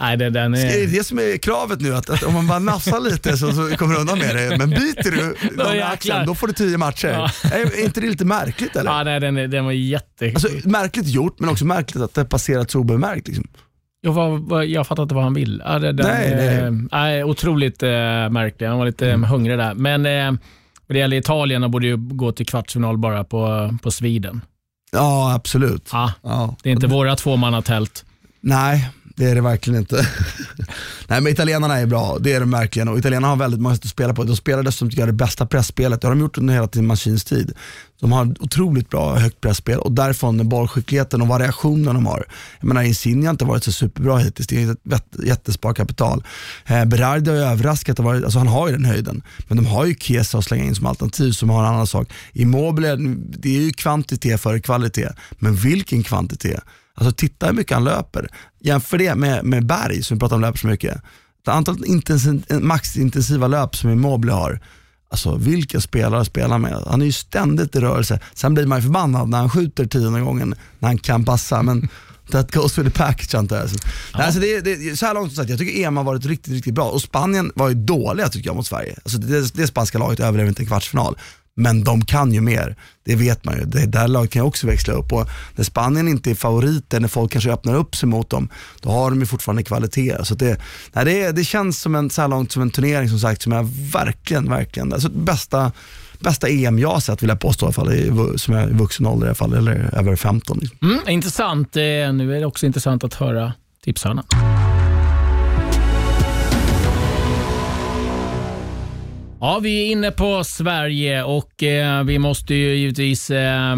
[0.00, 0.58] Nej, det, den är...
[0.58, 3.52] Det är det som är kravet nu, att, att om man bara nafsar lite så,
[3.52, 4.58] så kommer du undan med det.
[4.58, 7.08] Men byter du någon axeln, då får du tio matcher.
[7.08, 7.30] Ja.
[7.52, 8.90] Är inte det lite märkligt eller?
[8.90, 10.26] Ja, nej, den, den var jätte...
[10.28, 13.28] Alltså, märkligt gjort, men också märkligt att det passerat så obemärkt.
[13.28, 13.48] Liksom.
[14.00, 15.62] Jag, var, jag fattar inte vad han vill.
[15.64, 16.88] Ja, det, den, nej, nej.
[16.92, 17.88] nej, otroligt äh,
[18.30, 18.66] märklig.
[18.66, 19.24] Han var lite mm.
[19.24, 19.74] hungrig där.
[19.74, 20.40] Men äh,
[20.86, 24.40] det gäller Italien, de borde ju gå till kvartsfinal bara på, på Sweden.
[24.92, 25.88] Ja, absolut.
[25.92, 26.56] Ja, ja.
[26.62, 28.04] Det är inte våra tvåmannatält.
[28.46, 29.96] Nej, det är det verkligen inte.
[31.08, 32.88] Nej men italienarna är bra, det är de verkligen.
[32.88, 34.24] Och italienarna har väldigt många sätt att spela på.
[34.24, 36.00] De spelar dessutom tycker jag, det bästa pressspelet.
[36.00, 37.46] Det har de gjort under hela sin maskinstid.
[37.46, 37.56] tid.
[38.00, 42.26] De har otroligt bra högt presspel och därifrån bollskickligheten och variationen de har.
[42.60, 46.24] Jag menar Insigne har inte varit så superbra hittills, det är ett jättesparkapital.
[46.66, 49.22] Eh, Berardi har överraskat, varit, alltså han har ju den höjden.
[49.48, 52.08] Men de har ju Kesa att slänga in som alternativ som har en annan sak.
[52.32, 55.08] Immobile, det är ju kvantitet före kvalitet.
[55.38, 56.64] Men vilken kvantitet?
[56.96, 58.28] Alltså titta hur mycket han löper.
[58.60, 61.02] Jämför det med, med Berg som vi pratar om löper så mycket.
[61.46, 64.60] Antalet intensiv, maxintensiva löp som Immobile har.
[65.10, 66.82] Alltså vilken spelare att spela med.
[66.86, 68.20] Han är ju ständigt i rörelse.
[68.34, 71.62] Sen blir man ju förbannad när han skjuter tionde gången när han kan passa.
[71.62, 71.88] Men
[72.30, 73.70] that goes with the package antar jag.
[73.70, 73.76] Så,
[74.14, 76.74] nej, alltså det, det, så här långt sagt, jag tycker EM har varit riktigt, riktigt
[76.74, 76.90] bra.
[76.90, 78.96] Och Spanien var ju dåliga tycker jag mot Sverige.
[79.04, 81.16] Alltså det, det spanska laget överlevde inte en kvartsfinal.
[81.58, 83.64] Men de kan ju mer, det vet man ju.
[83.64, 85.12] Det där laget kan ju också växla upp.
[85.12, 88.48] Och när Spanien inte är favoriter, när folk kanske öppnar upp sig mot dem,
[88.80, 90.24] då har de ju fortfarande kvalitet.
[90.24, 90.60] Så det,
[90.92, 93.52] nej, det, det känns som en, så här långt som en turnering som sagt, som
[93.52, 95.72] jag verkligen, verkligen, alltså bästa,
[96.18, 98.72] bästa EM jag har sett vill jag påstå, i alla fall, i, som är i
[98.72, 100.58] vuxen ålder i alla fall, eller över 15.
[100.58, 100.78] Liksom.
[100.82, 101.74] Mm, intressant.
[101.74, 103.52] Nu är det också intressant att höra
[103.84, 104.24] tipshörnan.
[109.46, 113.76] Ja, vi är inne på Sverige och eh, vi måste ju givetvis eh,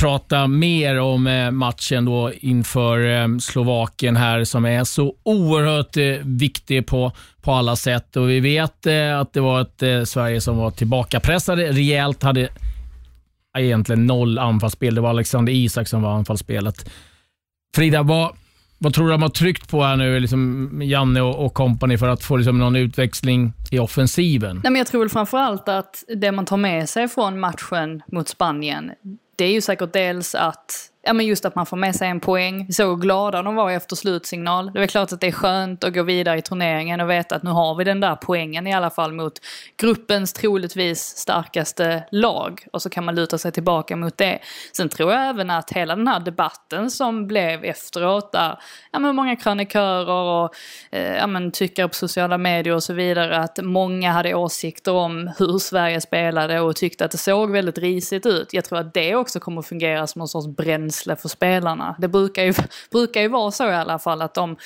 [0.00, 6.04] prata mer om eh, matchen då inför eh, Slovakien här som är så oerhört eh,
[6.24, 8.16] viktig på, på alla sätt.
[8.16, 12.48] Och Vi vet eh, att det var ett eh, Sverige som var tillbakapressade rejält, hade
[13.58, 14.94] egentligen noll anfallsspel.
[14.94, 16.90] Det var Alexander Isak som var anfallsspelet.
[17.74, 18.36] Frida, vad,
[18.78, 22.08] vad tror du de har tryckt på här nu, liksom Janne och, och company för
[22.08, 24.60] att få liksom någon utväxling i offensiven?
[24.64, 28.28] Nej, men jag tror väl framförallt att det man tar med sig från matchen mot
[28.28, 28.90] Spanien,
[29.36, 32.20] det är ju säkert dels att Ja men just att man får med sig en
[32.20, 32.66] poäng.
[32.66, 34.72] Vi såg hur glada de var efter slutsignal.
[34.72, 37.42] Det är klart att det är skönt att gå vidare i turneringen och veta att
[37.42, 39.32] nu har vi den där poängen i alla fall mot
[39.76, 42.66] gruppens troligtvis starkaste lag.
[42.72, 44.38] Och så kan man luta sig tillbaka mot det.
[44.76, 48.58] Sen tror jag även att hela den här debatten som blev efteråt där
[48.92, 50.54] ja, men många krönikörer och
[50.90, 55.30] eh, ja, men tyckare på sociala medier och så vidare att många hade åsikter om
[55.38, 58.52] hur Sverige spelade och tyckte att det såg väldigt risigt ut.
[58.52, 61.96] Jag tror att det också kommer att fungera som någon sorts bränsle för spelarna.
[61.98, 62.54] Det brukar ju,
[62.90, 64.56] brukar ju vara så i alla fall att de,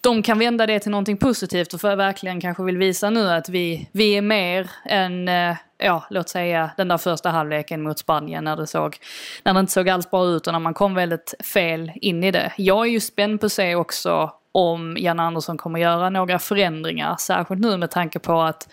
[0.00, 3.48] de kan vända det till någonting positivt och för verkligen kanske vill visa nu att
[3.48, 8.44] vi, vi är mer än, eh, ja, låt säga den där första halvleken mot Spanien
[8.44, 8.96] när det, såg,
[9.42, 12.30] när det inte såg alls bra ut och när man kom väldigt fel in i
[12.30, 12.52] det.
[12.56, 17.16] Jag är ju spänd på att se också om Jan Andersson kommer göra några förändringar,
[17.16, 18.68] särskilt nu med tanke på att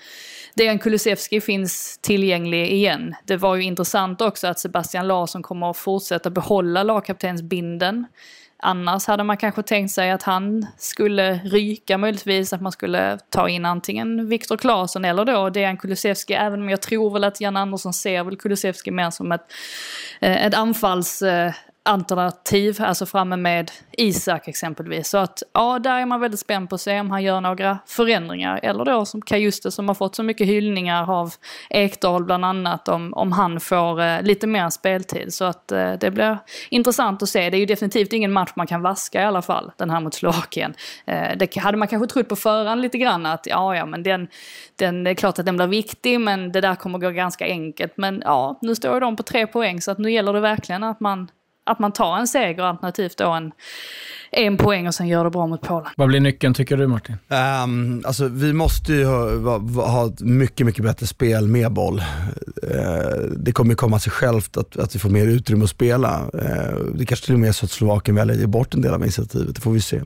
[0.55, 3.15] Dejan Kulusevski finns tillgänglig igen.
[3.25, 8.05] Det var ju intressant också att Sebastian Larsson kommer att fortsätta behålla lagkaptensbinden.
[8.63, 13.49] Annars hade man kanske tänkt sig att han skulle ryka möjligtvis, att man skulle ta
[13.49, 17.57] in antingen Viktor Claesson eller då Dejan Kulusevski, även om jag tror väl att Jan
[17.57, 19.45] Andersson ser väl Kulusevski mer som ett,
[20.19, 25.09] eh, ett anfalls eh, alternativ, alltså framme med Isak exempelvis.
[25.09, 27.79] Så att ja, där är man väldigt spänd på att se om han gör några
[27.85, 28.59] förändringar.
[28.63, 31.33] Eller då som Kajuste som har fått så mycket hyllningar av
[31.69, 35.33] Ekdal bland annat, om, om han får eh, lite mer speltid.
[35.33, 36.37] Så att eh, det blir
[36.69, 37.49] intressant att se.
[37.49, 40.13] Det är ju definitivt ingen match man kan vaska i alla fall, den här mot
[40.13, 40.73] Slovakien.
[41.05, 44.27] Eh, det hade man kanske trott på förhand lite grann att ja, ja, men den,
[44.75, 47.93] den, det är klart att den blir viktig, men det där kommer gå ganska enkelt.
[47.95, 50.83] Men ja, nu står ju de på tre poäng, så att nu gäller det verkligen
[50.83, 51.27] att man
[51.65, 53.51] att man tar en seger alternativt då en,
[54.31, 55.91] en poäng och sen gör det bra mot Polen.
[55.97, 57.15] Vad blir nyckeln tycker du Martin?
[57.63, 62.03] Um, alltså, vi måste ju ha, ha ett mycket, mycket bättre spel med boll.
[62.63, 66.21] Uh, det kommer komma sig självt att, att vi får mer utrymme att spela.
[66.35, 68.81] Uh, det kanske till och med är så att Slovakien väljer att ge bort en
[68.81, 70.01] del av initiativet, det får vi se.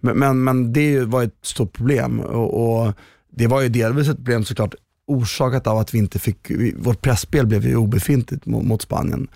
[0.00, 2.92] Men, men, men det var ett stort problem och, och,
[3.30, 4.74] det var ju delvis ett problem såklart
[5.06, 9.28] orsakat av att vi inte fick, vårt pressspel blev ju obefintligt mot, mot Spanien.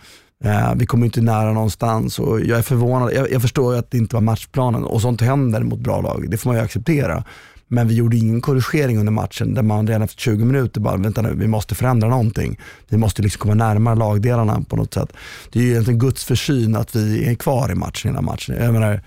[0.45, 3.13] Eh, vi kommer inte nära någonstans och jag är förvånad.
[3.13, 6.31] Jag, jag förstår att det inte var matchplanen och sånt händer mot bra lag.
[6.31, 7.25] Det får man ju acceptera.
[7.69, 11.23] Men vi gjorde ingen korrigering under matchen där man redan efter 20 minuter bara, vänta
[11.23, 12.61] nu, vi måste förändra någonting.
[12.89, 15.13] Vi måste liksom komma närmare lagdelarna på något sätt.
[15.53, 18.57] Det är ju egentligen Guds försyn att vi är kvar i matchen hela matchen.
[18.65, 19.01] Jag menar,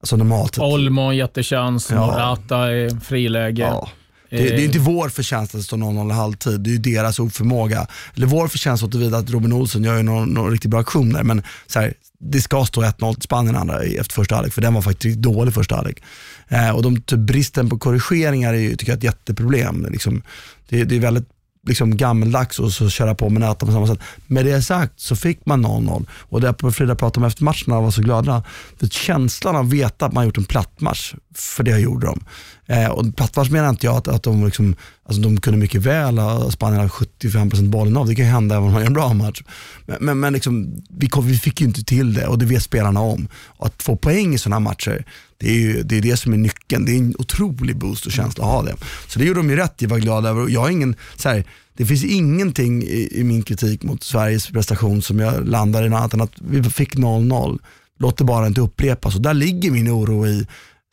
[0.00, 2.06] alltså normalt Olmo jättechans, ja.
[2.06, 3.62] Morata i friläge.
[3.62, 3.88] Ja.
[4.30, 6.78] Det, det, är inte vår förtjänst att det står 0-0 i halvtid, det är ju
[6.78, 7.86] deras oförmåga.
[8.16, 11.12] Eller vår förtjänst så tillvida att Robin Olsen gör ju någon, någon riktigt bra aktion
[11.12, 14.62] där, men så här, det ska stå 1-0 till Spanien andra efter första halvlek, för
[14.62, 16.02] den var faktiskt dålig första halvlek.
[16.48, 19.86] Eh, och de, typ, bristen på korrigeringar är ju, tycker jag, ett jätteproblem.
[19.90, 20.22] Liksom,
[20.68, 21.28] det, det är väldigt
[21.66, 24.00] liksom gammeldags och så köra på med nätet på samma sätt.
[24.26, 27.84] Med det sagt så fick man 0-0 och det Frida pratade om efter matchen, de
[27.84, 28.42] var så glada.
[28.78, 32.20] För känslan av att veta att man gjort en plattmatch för det gjorde de.
[32.66, 36.18] Eh, och plattmatch menar inte jag att, att de, liksom, alltså de kunde mycket väl
[36.18, 38.06] ha Spanien har 75% bollen av.
[38.06, 39.42] Det kan hända även om man gör en bra match.
[39.86, 42.62] Men, men, men liksom, vi, kom, vi fick ju inte till det och det vet
[42.62, 43.28] spelarna om.
[43.46, 45.04] Och att få poäng i sådana matcher,
[45.38, 46.84] det är ju det, är det som är nyckeln.
[46.84, 48.76] Det är en otrolig boost och känsla att ha det.
[49.08, 50.48] Så det gjorde de ju rätt i, var glada över.
[50.48, 51.44] Jag har ingen, så här,
[51.76, 55.98] det finns ingenting i, i, min kritik mot Sveriges prestation som jag landar i något
[55.98, 57.58] annat än att vi fick 0-0.
[57.98, 60.46] Låt det bara inte upprepas och där ligger min oro i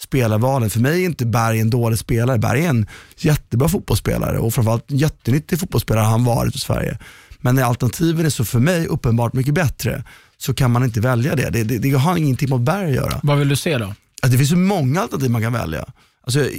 [0.04, 0.70] spelarvalen.
[0.70, 2.38] För mig är inte Berg en dålig spelare.
[2.38, 2.88] Berg är en
[3.18, 6.98] jättebra fotbollsspelare och framförallt en jättenyttig fotbollsspelare han varit i Sverige.
[7.42, 10.04] Men när alternativen är så för mig uppenbart mycket bättre
[10.38, 11.50] så kan man inte välja det.
[11.50, 13.20] Det, det, det har ingenting med Berg att göra.
[13.24, 13.86] Vad vill du se då?
[13.86, 15.86] Alltså, det finns så många alternativ man kan välja.
[16.24, 16.50] Alltså,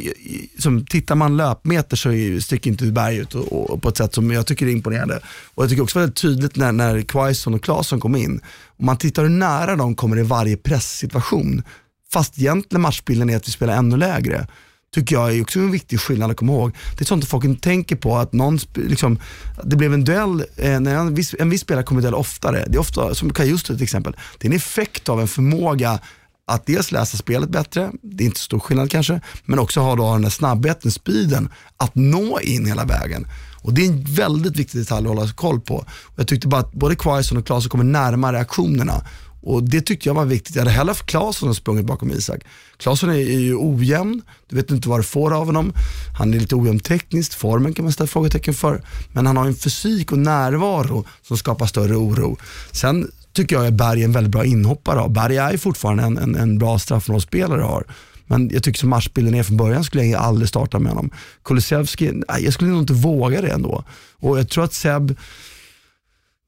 [0.58, 4.30] som, tittar man löpmeter så sticker inte Berg ut och, och, på ett sätt som
[4.30, 5.20] jag tycker är imponerande.
[5.54, 8.40] Och jag tycker också väldigt tydligt när, när Quaison och Claesson kom in.
[8.78, 11.62] Om man tittar hur nära de kommer i varje presssituation,
[12.12, 14.46] fast egentligen matchbilden är att vi spelar ännu lägre
[14.94, 16.76] tycker jag är också en viktig skillnad att komma ihåg.
[16.98, 19.18] Det är sånt folk inte tänker på, att någon, liksom,
[19.64, 22.64] det blev en duell, eh, när en viss, en viss spelare kommer duell oftare.
[22.68, 25.98] Det är ofta, som Kajusto till exempel, det är en effekt av en förmåga
[26.46, 29.96] att dels läsa spelet bättre, det är inte så stor skillnad kanske, men också ha
[29.96, 33.26] då den där snabbheten, speeden, att nå in hela vägen.
[33.62, 35.74] Och Det är en väldigt viktig detalj att hålla koll på.
[35.76, 39.04] Och jag tyckte bara att både Quaison och Claesson kommer närmare aktionerna.
[39.42, 40.56] Och Det tyckte jag var viktigt.
[40.56, 42.40] Jag hade hellre haft Claesson som sprungit bakom Isak.
[42.76, 45.72] Claesson är, är ju ojämn, du vet inte vad du får av honom.
[46.18, 48.82] Han är lite ojämn tekniskt, formen kan man ställa frågetecken för.
[49.12, 52.36] Men han har en fysik och närvaro som skapar större oro.
[52.72, 55.00] Sen tycker jag att Berg är en väldigt bra inhoppare.
[55.00, 55.10] av.
[55.12, 57.62] Berg är fortfarande en, en, en bra straffmålsspelare.
[57.62, 57.84] har.
[58.26, 61.10] Men jag tycker som matchbilden är från början skulle jag aldrig starta med honom.
[61.44, 63.84] Kulusevski, jag skulle nog inte våga det ändå.
[64.18, 65.16] Och jag tror att Seb,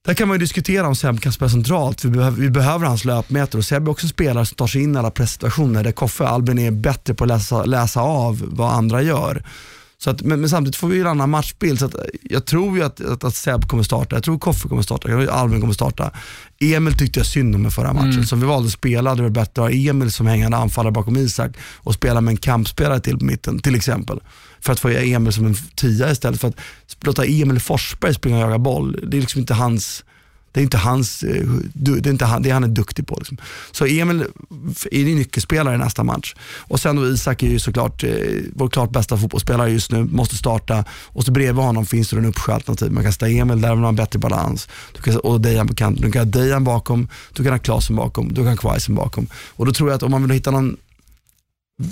[0.05, 2.05] där kan man ju diskutera om Seb kan spela centralt.
[2.05, 4.83] Vi behöver, vi behöver hans löpmeter och Seb är också en spelare som tar sig
[4.83, 8.73] in i alla presssituationer där Koffe Albin är bättre på att läsa, läsa av vad
[8.73, 9.45] andra gör.
[9.99, 11.79] Så att, men, men samtidigt får vi en annan matchbild.
[11.79, 14.83] Så att, jag tror ju att, att, att Seb kommer starta, jag tror Koffe kommer
[14.83, 16.11] starta, jag tror Albin kommer starta.
[16.61, 18.27] Emil tyckte jag synd om i förra matchen.
[18.27, 21.17] Så vi valde att spela, det varit bättre att ha Emil som hängande anfallare bakom
[21.17, 24.21] Isak och spela med en kampspelare till på mitten till exempel.
[24.65, 26.57] För att få Emil som en tia istället för att
[27.01, 29.01] låta Emil Forsberg springa och jaga boll.
[29.03, 30.05] Det är liksom inte hans
[30.55, 33.17] det är inte hans, eh, det är inte han, det han är duktig på.
[33.19, 33.37] Liksom.
[33.73, 34.25] Så Emil
[34.91, 36.35] är nyckelspelare i nästa match.
[36.59, 38.11] Och sen då Isak är ju såklart eh,
[38.55, 40.85] vår klart bästa fotbollsspelare just nu, måste starta.
[40.91, 42.93] Och så bredvid honom finns det en uppsjö-alternativ.
[42.93, 44.69] Man kan ställa Emil där, man har en bättre balans.
[44.93, 46.07] Du kan, och Dejan på kanten.
[46.07, 49.27] Du kan ha Dejan bakom, du kan ha Klasen bakom, du kan ha Quaisen bakom.
[49.49, 50.77] Och då tror jag att om man vill hitta någon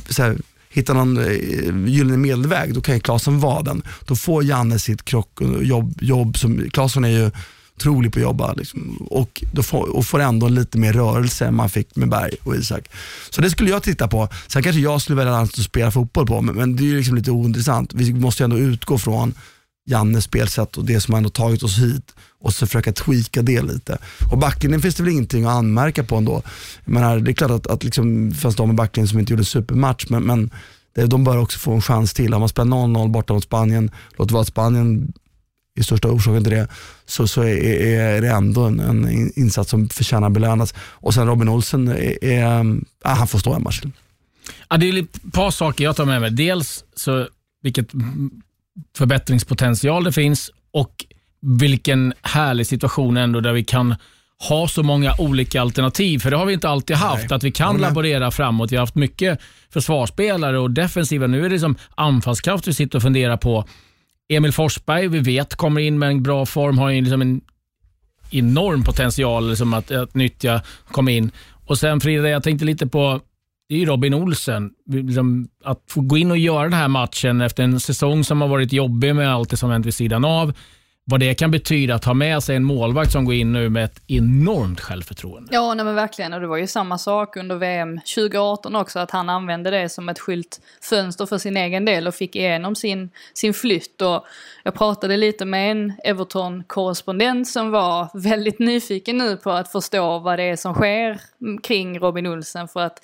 [0.08, 0.36] så här,
[0.72, 3.82] hitta någon eh, gyllene medelväg, då kan ju Claesson vara den.
[4.06, 7.30] Då får Janne sitt krock och jobb, jobb som, Claesson är ju
[7.76, 11.54] otrolig på att jobba liksom, och, då får, och får ändå lite mer rörelse än
[11.54, 12.88] man fick med Berg och Isak.
[13.30, 14.28] Så det skulle jag titta på.
[14.46, 17.16] Sen kanske jag skulle välja att spela fotboll på, men, men det är ju liksom
[17.16, 17.94] lite ointressant.
[17.94, 19.34] Vi måste ju ändå utgå från
[19.84, 23.98] Jannes spelsätt och det som ändå tagit oss hit och så försöka tweaka det lite.
[24.32, 26.42] Och backlinjen finns det väl ingenting att anmärka på ändå.
[26.84, 29.32] Jag menar, det är klart att, att liksom, det fanns de i backlinjen som inte
[29.32, 30.50] gjorde supermatch, men, men
[30.94, 32.34] det, de bör också få en chans till.
[32.34, 35.12] Om man spelar 0-0 borta mot Spanien, låt vara att Spanien
[35.78, 36.68] är största orsaken till det,
[37.06, 40.74] så, så är, är det ändå en, en insats som förtjänar att belönas.
[40.78, 42.40] Och sen Robin Olsen, är, är,
[43.04, 43.90] ja, han får stå en match till.
[44.68, 46.30] Ja, det är ett par saker jag tar med mig.
[46.30, 47.28] Dels så
[47.62, 47.88] vilket
[48.96, 51.04] förbättringspotential det finns och
[51.40, 53.94] vilken härlig situation ändå där vi kan
[54.48, 56.18] ha så många olika alternativ.
[56.18, 57.30] För det har vi inte alltid haft.
[57.30, 57.36] Nej.
[57.36, 58.72] Att vi kan laborera framåt.
[58.72, 59.40] Vi har haft mycket
[59.72, 61.26] försvarsspelare och defensiva.
[61.26, 63.64] Nu är det som anfallskraft vi sitter och funderar på.
[64.28, 67.40] Emil Forsberg, vi vet, kommer in med en bra form, har ju liksom en
[68.30, 71.30] enorm potential liksom att, att nyttja, komma in.
[71.66, 73.20] Och sen Frida, jag tänkte lite på
[73.72, 74.70] det är ju Robin Olsen.
[74.86, 78.48] Liksom, att få gå in och göra den här matchen efter en säsong som har
[78.48, 80.52] varit jobbig med allt det som hänt vid sidan av.
[81.04, 83.84] Vad det kan betyda att ha med sig en målvakt som går in nu med
[83.84, 85.48] ett enormt självförtroende.
[85.52, 86.32] Ja, nej men verkligen.
[86.32, 90.08] Och det var ju samma sak under VM 2018 också, att han använde det som
[90.08, 94.02] ett skyltfönster för sin egen del och fick igenom sin, sin flytt.
[94.02, 94.24] Och
[94.64, 100.38] jag pratade lite med en Everton-korrespondent som var väldigt nyfiken nu på att förstå vad
[100.38, 101.20] det är som sker
[101.62, 102.68] kring Robin Olsen.
[102.68, 102.98] För att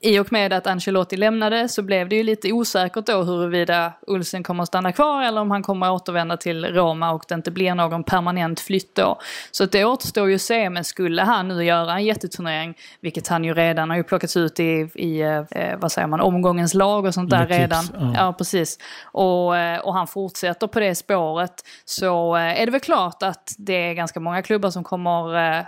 [0.00, 4.42] i och med att Ancelotti lämnade så blev det ju lite osäkert då huruvida Olsen
[4.42, 7.50] kommer att stanna kvar eller om han kommer att återvända till Roma och det inte
[7.50, 9.18] blir någon permanent flytt då.
[9.50, 13.28] Så att det återstår ju att se, men skulle han nu göra en jätteturnering, vilket
[13.28, 17.04] han ju redan har ju plockats ut i, i eh, vad säger man, omgångens lag
[17.04, 17.84] och sånt där tips, redan.
[17.94, 18.12] ja.
[18.16, 18.78] Ja, precis.
[19.04, 23.54] Och, eh, och han fortsätter på det spåret så eh, är det väl klart att
[23.58, 25.64] det är ganska många klubbar som kommer eh,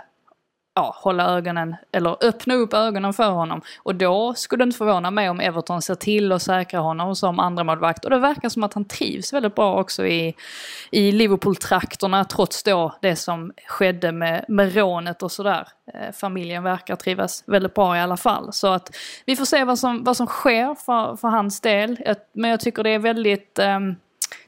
[0.75, 3.61] ja, hålla ögonen, eller öppna upp ögonen för honom.
[3.77, 7.39] Och då skulle det inte förvåna mig om Everton ser till att säkra honom som
[7.39, 8.05] andra målvakt.
[8.05, 10.35] Och det verkar som att han trivs väldigt bra också i,
[10.91, 15.67] i Liverpool-trakterna, trots då det som skedde med, med rånet och sådär.
[15.93, 18.53] Eh, familjen verkar trivas väldigt bra i alla fall.
[18.53, 21.97] Så att vi får se vad som, vad som sker för, för hans del.
[22.33, 23.95] Men jag tycker det är väldigt, ehm,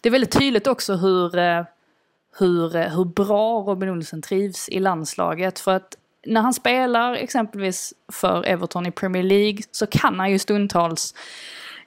[0.02, 1.64] det är väldigt tydligt också hur, eh,
[2.40, 5.60] hur, eh, hur bra Robin Olsen trivs i landslaget.
[5.60, 10.40] För att när han spelar exempelvis för Everton i Premier League så kan han ju
[10.40, 11.14] stundtals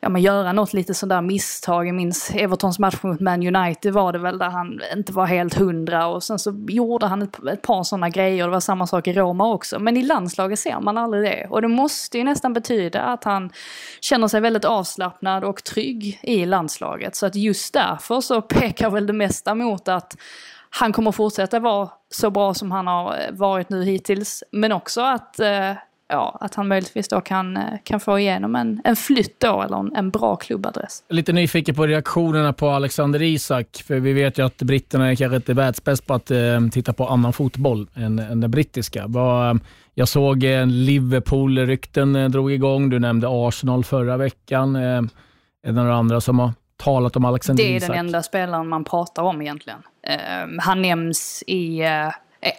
[0.04, 1.88] ja, men göra något lite sådär misstag.
[1.88, 5.54] Jag minns Evertons match mot Man United var det väl där han inte var helt
[5.54, 8.44] hundra och sen så gjorde han ett, ett par sådana grejer.
[8.44, 9.78] Det var samma sak i Roma också.
[9.78, 11.46] Men i landslaget ser man aldrig det.
[11.50, 13.50] Och det måste ju nästan betyda att han
[14.00, 17.16] känner sig väldigt avslappnad och trygg i landslaget.
[17.16, 20.16] Så att just därför så pekar väl det mesta mot att
[20.80, 24.42] han kommer fortsätta vara så bra som han har eh, varit nu hittills.
[24.52, 25.72] Men också att eh,
[26.08, 29.76] ja, att han möjligtvis då kan, eh, kan få igenom en, en flytt då, eller
[29.76, 31.02] en, en bra klubbadress.
[31.08, 35.36] Lite nyfiken på reaktionerna på Alexander Isak, för vi vet ju att britterna är kanske
[35.36, 36.38] inte världsbäst på att eh,
[36.72, 39.06] titta på annan fotboll än, än den brittiska.
[39.06, 39.60] Var,
[39.94, 44.76] jag såg eh, Liverpool-rykten eh, drog igång, du nämnde Arsenal förra veckan.
[44.76, 45.02] Eh,
[45.62, 47.88] är det några andra som har talat om Alexander Det är Isak?
[47.88, 49.82] den enda spelaren man pratar om egentligen.
[50.06, 50.18] Eh,
[50.58, 52.08] han nämns i eh,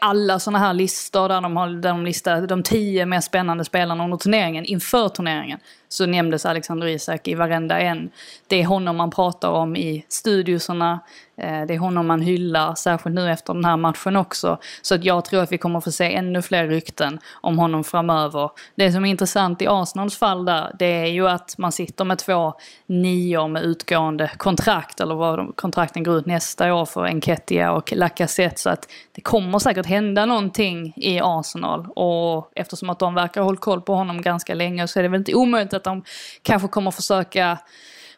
[0.01, 4.03] alla sådana här listor där de, har, där de listar de tio mest spännande spelarna
[4.03, 5.59] under turneringen, inför turneringen,
[5.95, 8.09] så nämndes Alexander Isak i varenda en.
[8.47, 10.99] Det är honom man pratar om i studioserna,
[11.37, 14.57] eh, det är honom man hyllar, särskilt nu efter den här matchen också.
[14.81, 18.49] Så att jag tror att vi kommer få se ännu fler rykten om honom framöver.
[18.75, 22.17] Det som är intressant i Arsenals fall där, det är ju att man sitter med
[22.17, 22.53] två
[22.85, 28.61] nior med utgående kontrakt, eller vad kontrakten går ut nästa år för Enketia och Lacazette.
[28.61, 31.87] Så att det kommer säkert hända någonting i Arsenal.
[31.95, 35.09] Och eftersom att de verkar ha hållit koll på honom ganska länge så är det
[35.09, 36.03] väl inte omöjligt att de
[36.43, 37.59] kanske kommer försöka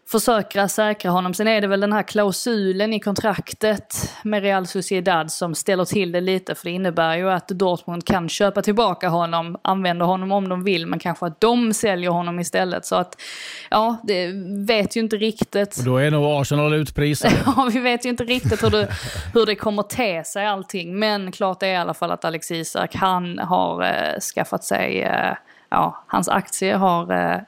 [0.07, 1.33] försöka säkra honom.
[1.33, 6.11] Sen är det väl den här klausulen i kontraktet med Real Sociedad som ställer till
[6.11, 6.55] det lite.
[6.55, 10.85] För det innebär ju att Dortmund kan köpa tillbaka honom, använda honom om de vill,
[10.85, 12.85] men kanske att de säljer honom istället.
[12.85, 13.21] Så att,
[13.69, 14.31] ja, det
[14.67, 15.77] vet ju inte riktigt.
[15.77, 17.33] Och då är nog Arsenal utprisade.
[17.45, 18.87] Ja, vi vet ju inte riktigt hur det,
[19.33, 20.99] hur det kommer te sig allting.
[20.99, 25.33] Men klart är i alla fall att Alex Isak, han har eh, skaffat sig, eh,
[25.69, 27.39] ja, hans aktier har eh,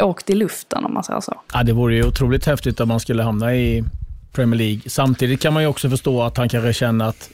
[0.00, 1.40] åkt i luften om man säger så.
[1.52, 3.84] Ja, det vore ju otroligt häftigt om man skulle hamna i
[4.32, 4.80] Premier League.
[4.86, 7.30] Samtidigt kan man ju också förstå att han kanske känner att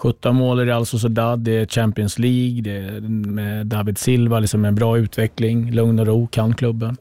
[0.00, 4.64] 17 mål i Real Sociedad, det är Champions League, det är med David Silva, liksom
[4.64, 6.96] en bra utveckling, lugn och ro, kan klubben.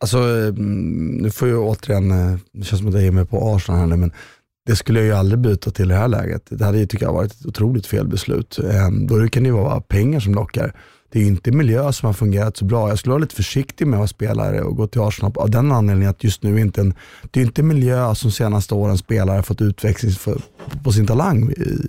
[0.00, 3.54] Alltså, mm, nu får jag återigen, eh, det känns som att jag är med på
[3.54, 4.12] Arsenal här nu, men
[4.66, 6.42] det skulle jag ju aldrig byta till i det här läget.
[6.48, 8.58] Det hade ju, tycker jag, varit ett otroligt felbeslut.
[8.58, 10.72] Eh, Då kan det ju vara pengar som lockar.
[11.10, 12.88] Det är ju inte miljö som har fungerat så bra.
[12.88, 15.72] Jag skulle vara lite försiktig med att vara spelare och gå till Arsenal av den
[15.72, 16.94] anledningen att just nu är inte en,
[17.30, 20.40] det är inte en miljö som senaste åren spelare fått utväxling för,
[20.84, 21.86] på sin talang i.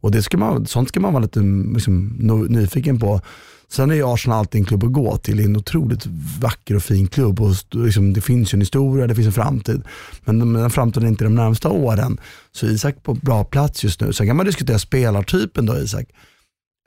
[0.00, 1.40] Och det ska man, sånt ska man vara lite
[1.74, 2.08] liksom,
[2.48, 3.20] nyfiken på.
[3.68, 5.36] Sen är ju Arsenal alltid en klubb att gå till.
[5.36, 6.06] Det är en otroligt
[6.40, 7.40] vacker och fin klubb.
[7.40, 9.82] Och liksom, det finns ju en historia, det finns en framtid.
[10.24, 12.20] Men den framtiden är inte de närmsta åren.
[12.52, 14.12] Så Isak på bra plats just nu.
[14.12, 16.06] Sen kan man diskutera spelartypen då Isak.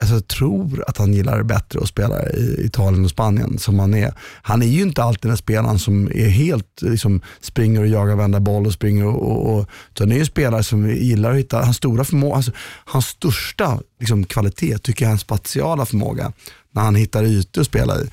[0.00, 3.78] Alltså, jag tror att han gillar det bättre att spela i Italien och Spanien som
[3.78, 4.14] han är.
[4.42, 8.40] Han är ju inte alltid den spelaren som är helt, liksom, springer och jagar varenda
[8.40, 11.36] boll och springer och, och, och utan det är ju en spelare som gillar att
[11.36, 12.52] hitta, hans stora förmåga, alltså,
[12.84, 16.32] hans största liksom, kvalitet tycker jag är hans spatiala förmåga.
[16.72, 18.04] När han hittar ytor att spela i.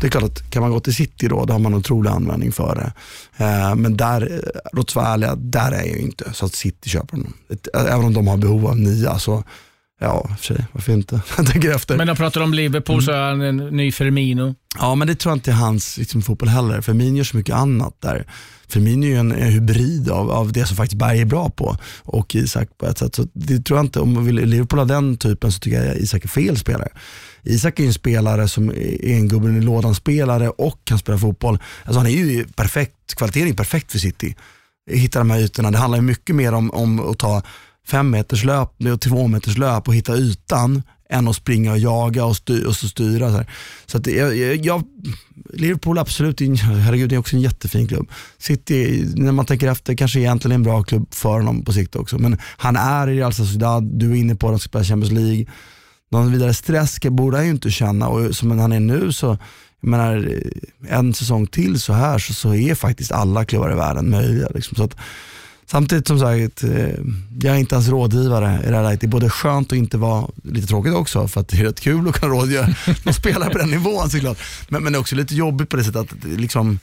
[0.00, 2.10] Det är klart att kan man gå till City då, då har man en otrolig
[2.10, 2.92] användning för det.
[3.44, 6.90] Eh, men där, låt oss vara ärliga, där är jag ju inte så att City
[6.90, 7.34] köper honom.
[7.74, 9.44] Även om de har behov av nia så
[10.00, 10.66] Ja, för sig.
[10.72, 11.20] Varför inte?
[11.36, 11.96] Jag tänker efter.
[11.96, 14.54] Men de pratar om Liverpool så är han en ny Firmino.
[14.78, 16.80] Ja, men det tror jag inte är hans liksom, fotboll heller.
[16.80, 18.26] Firmino gör så mycket annat där.
[18.68, 21.76] Firmino är ju en, en hybrid av, av det som faktiskt Berg är bra på
[22.02, 23.14] och Isak på ett sätt.
[23.14, 25.96] Så det tror jag inte, om man vill Liverpool ha den typen så tycker jag
[25.96, 26.88] Isak är fel spelare.
[27.42, 31.18] Isak är ju en spelare som är en gubben i lådan spelare och kan spela
[31.18, 31.58] fotboll.
[31.84, 34.36] Alltså han är ju perfekt, kvaliteten är perfekt för City.
[34.90, 35.70] Hitta de här ytorna.
[35.70, 37.42] Det handlar ju mycket mer om, om att ta
[37.88, 42.24] fem meters löp och två meters löp och hitta ytan än att springa och jaga
[42.24, 43.30] och, styr, och så styra.
[43.30, 43.50] Så, här.
[43.86, 44.82] så att jag, jag,
[45.54, 48.10] Liverpool absolut, är herregud det är också en jättefin klubb.
[48.38, 51.96] City, när man tänker efter, kanske egentligen är en bra klubb för honom på sikt
[51.96, 52.18] också.
[52.18, 55.12] Men han är i Real Sociedad, du är inne på att de ska spela Champions
[55.12, 55.46] League.
[56.10, 59.38] Någon vidare stress borde han ju inte känna och som han är nu så,
[59.80, 60.42] jag menar,
[60.88, 64.48] en säsong till så här så, så är faktiskt alla klubbar i världen möjliga.
[64.54, 64.76] Liksom.
[64.76, 64.96] Så att,
[65.70, 66.70] Samtidigt som sagt, eh,
[67.40, 69.00] jag är inte ens rådgivare i det här läget.
[69.00, 71.80] Det är både skönt och inte vara, lite tråkigt också för att det är rätt
[71.80, 72.66] kul att kunna rådgöra
[73.04, 74.38] någon spelare på den nivån såklart.
[74.68, 76.78] Men, men det är också lite jobbigt på det sättet att liksom,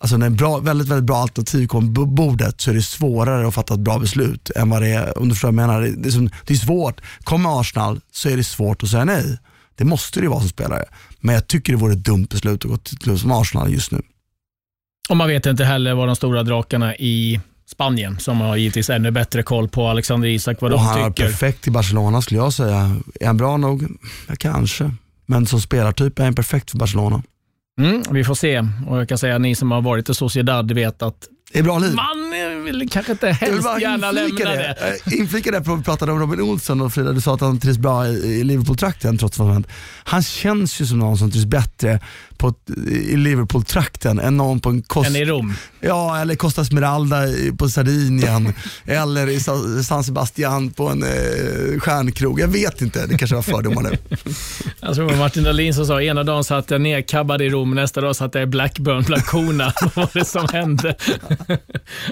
[0.00, 3.48] alltså när en bra, väldigt, väldigt bra alternativ kommer på bordet så är det svårare
[3.48, 5.82] att fatta ett bra beslut än vad det är, om du förstår vad jag menar.
[5.96, 9.38] Det, är, som, det är svårt, kommer Arsenal så är det svårt att säga nej.
[9.74, 10.84] Det måste det vara som spelare.
[11.20, 13.92] Men jag tycker det vore ett dumt beslut att gå till klubb som Arsenal just
[13.92, 14.02] nu.
[15.08, 19.10] Och man vet inte heller vad de stora drakarna i Spanien som har givetvis ännu
[19.10, 21.24] bättre koll på Alexander Isak, vad Och de han är tycker.
[21.24, 22.96] perfekt i Barcelona skulle jag säga.
[23.20, 23.86] Är han bra nog?
[24.28, 24.90] Ja, kanske.
[25.26, 27.22] Men som spelartyp är han perfekt för Barcelona.
[27.80, 28.58] Mm, vi får se.
[28.88, 31.78] Och jag kan säga ni som har varit i Sociedad vet att Det är bra
[31.78, 31.94] liv.
[31.94, 34.76] man vill kanske inte helst gärna lämna det.
[35.06, 35.14] det.
[35.16, 37.78] Inflika det att vi pratade om Robin Olsson och Frida, du sa att han trivs
[37.78, 38.10] bra i,
[38.40, 39.66] i Liverpool-trakten trots vad som hänt.
[40.04, 42.00] Han känns ju som någon som trivs bättre
[42.38, 45.08] på, ett- i Liverpool-trakten än någon på en kost...
[45.10, 45.54] Än i Rom.
[45.80, 47.16] Ja, eller Costa Smeralda
[47.58, 48.52] på Sardinien
[48.84, 52.40] eller i Sa- San Sebastian på en eh, stjärnkrog.
[52.40, 53.90] Jag vet inte, det kanske var fördomar nu.
[54.80, 57.74] Jag tror det var Martin Dahlin som sa ena dagen satt jag nerkabbad i Rom,
[57.74, 59.72] nästa dag satt jag i Blackburn bland korna.
[59.82, 60.96] Vad var det som hände?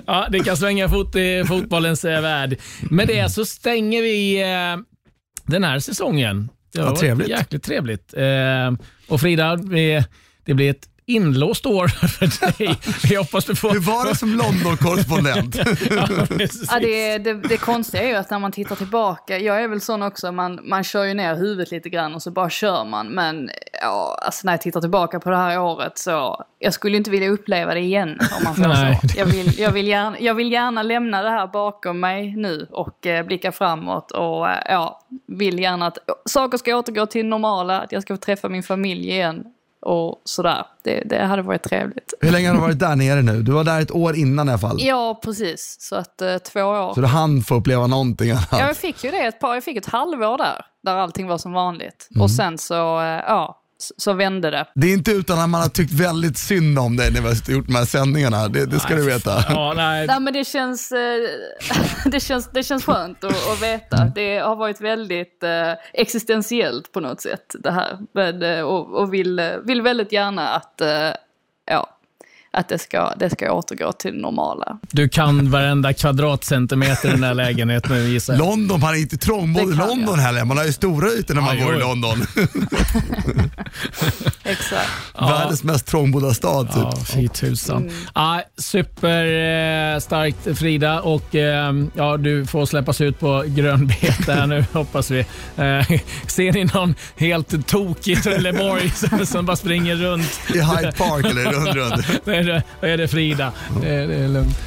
[0.07, 2.57] ja, det kan svänga fot i fotbollens eh, värld.
[2.81, 4.83] Med det så stänger vi eh,
[5.47, 6.49] den här säsongen.
[6.73, 7.29] Det Ja, var trevligt.
[7.29, 8.15] Jäkligt trevligt.
[8.15, 8.73] Eh,
[9.09, 9.57] och Frida,
[10.45, 12.77] det blir ett inlåst år för dig.
[13.09, 13.71] Vi hoppas du får...
[13.71, 15.57] Hur var det som London-korrespondent?
[15.91, 16.09] Ja.
[16.71, 19.81] Ja, det, det, det konstiga är ju att när man tittar tillbaka, jag är väl
[19.81, 23.07] sån också, man, man kör ju ner huvudet lite grann och så bara kör man.
[23.07, 23.51] Men
[23.83, 27.31] ja, alltså när jag tittar tillbaka på det här året så, jag skulle inte vilja
[27.31, 28.77] uppleva det igen om man Nej.
[28.77, 29.19] säger så.
[29.19, 33.07] Jag vill, jag, vill gärna, jag vill gärna lämna det här bakom mig nu och
[33.07, 37.93] eh, blicka framåt och eh, ja, vill gärna att saker ska återgå till normala, att
[37.93, 39.45] jag ska få träffa min familj igen
[39.83, 40.67] och sådär.
[40.85, 42.15] Det, det hade varit trevligt.
[42.21, 43.43] Hur länge har du varit där nere nu?
[43.43, 44.77] Du var där ett år innan i alla fall.
[44.81, 45.77] Ja, precis.
[45.81, 46.95] Så att eh, två år.
[46.95, 48.49] Så du hann få uppleva någonting annat.
[48.53, 51.39] Ja, jag fick ju det ett par, jag fick ett halvår där, där allting var
[51.39, 52.09] som vanligt.
[52.21, 53.62] Och sen så, eh, ja,
[53.97, 54.67] så, vände det.
[54.75, 57.53] Det är inte utan att man har tyckt väldigt synd om dig när vi har
[57.53, 58.49] gjort de här sändningarna.
[58.49, 59.45] Det, det ska du veta.
[59.49, 60.07] Ja, nej.
[60.07, 60.99] Nej men det känns, eh,
[62.11, 64.05] det känns, det känns skönt att, att veta.
[64.15, 67.99] Det har varit väldigt eh, existentiellt på något sätt det här.
[68.15, 70.83] Men, eh, och och vill, vill väldigt gärna att,
[71.67, 71.99] ja,
[72.53, 74.79] att det ska, det ska återgå till det normala.
[74.91, 78.39] Du kan varenda kvadratcentimeter i den här lägenheten nu gissar jag.
[78.41, 80.17] London, man är inte trångbodd i London jag.
[80.17, 80.45] heller.
[80.45, 81.79] Man har ju stora ytor när man Ja, bor i.
[81.79, 82.27] London.
[84.45, 84.91] Exakt.
[85.21, 86.77] Världens mest trångbodda stad typ.
[86.83, 87.91] Ja, fy tusan.
[88.15, 89.25] Ja, super
[89.95, 95.11] eh, starkt Frida och eh, ja, du får släppas ut på grönbete här nu hoppas
[95.11, 95.19] vi.
[95.57, 101.27] Eh, ser ni någon helt tokig Trelleborg som, som bara springer runt, I Hyde Park
[101.27, 102.25] eller runt runt.
[102.43, 103.53] Är det, då är det Frida.
[103.83, 104.59] Det, är- det är lugnt.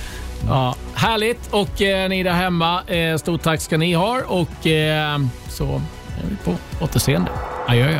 [0.48, 5.20] Ja, härligt och eh, ni där hemma, eh, stort tack ska ni ha och eh,
[5.50, 6.56] så är vi på
[6.86, 7.32] återseende.
[7.68, 7.86] Adjö.
[7.86, 8.00] adjö.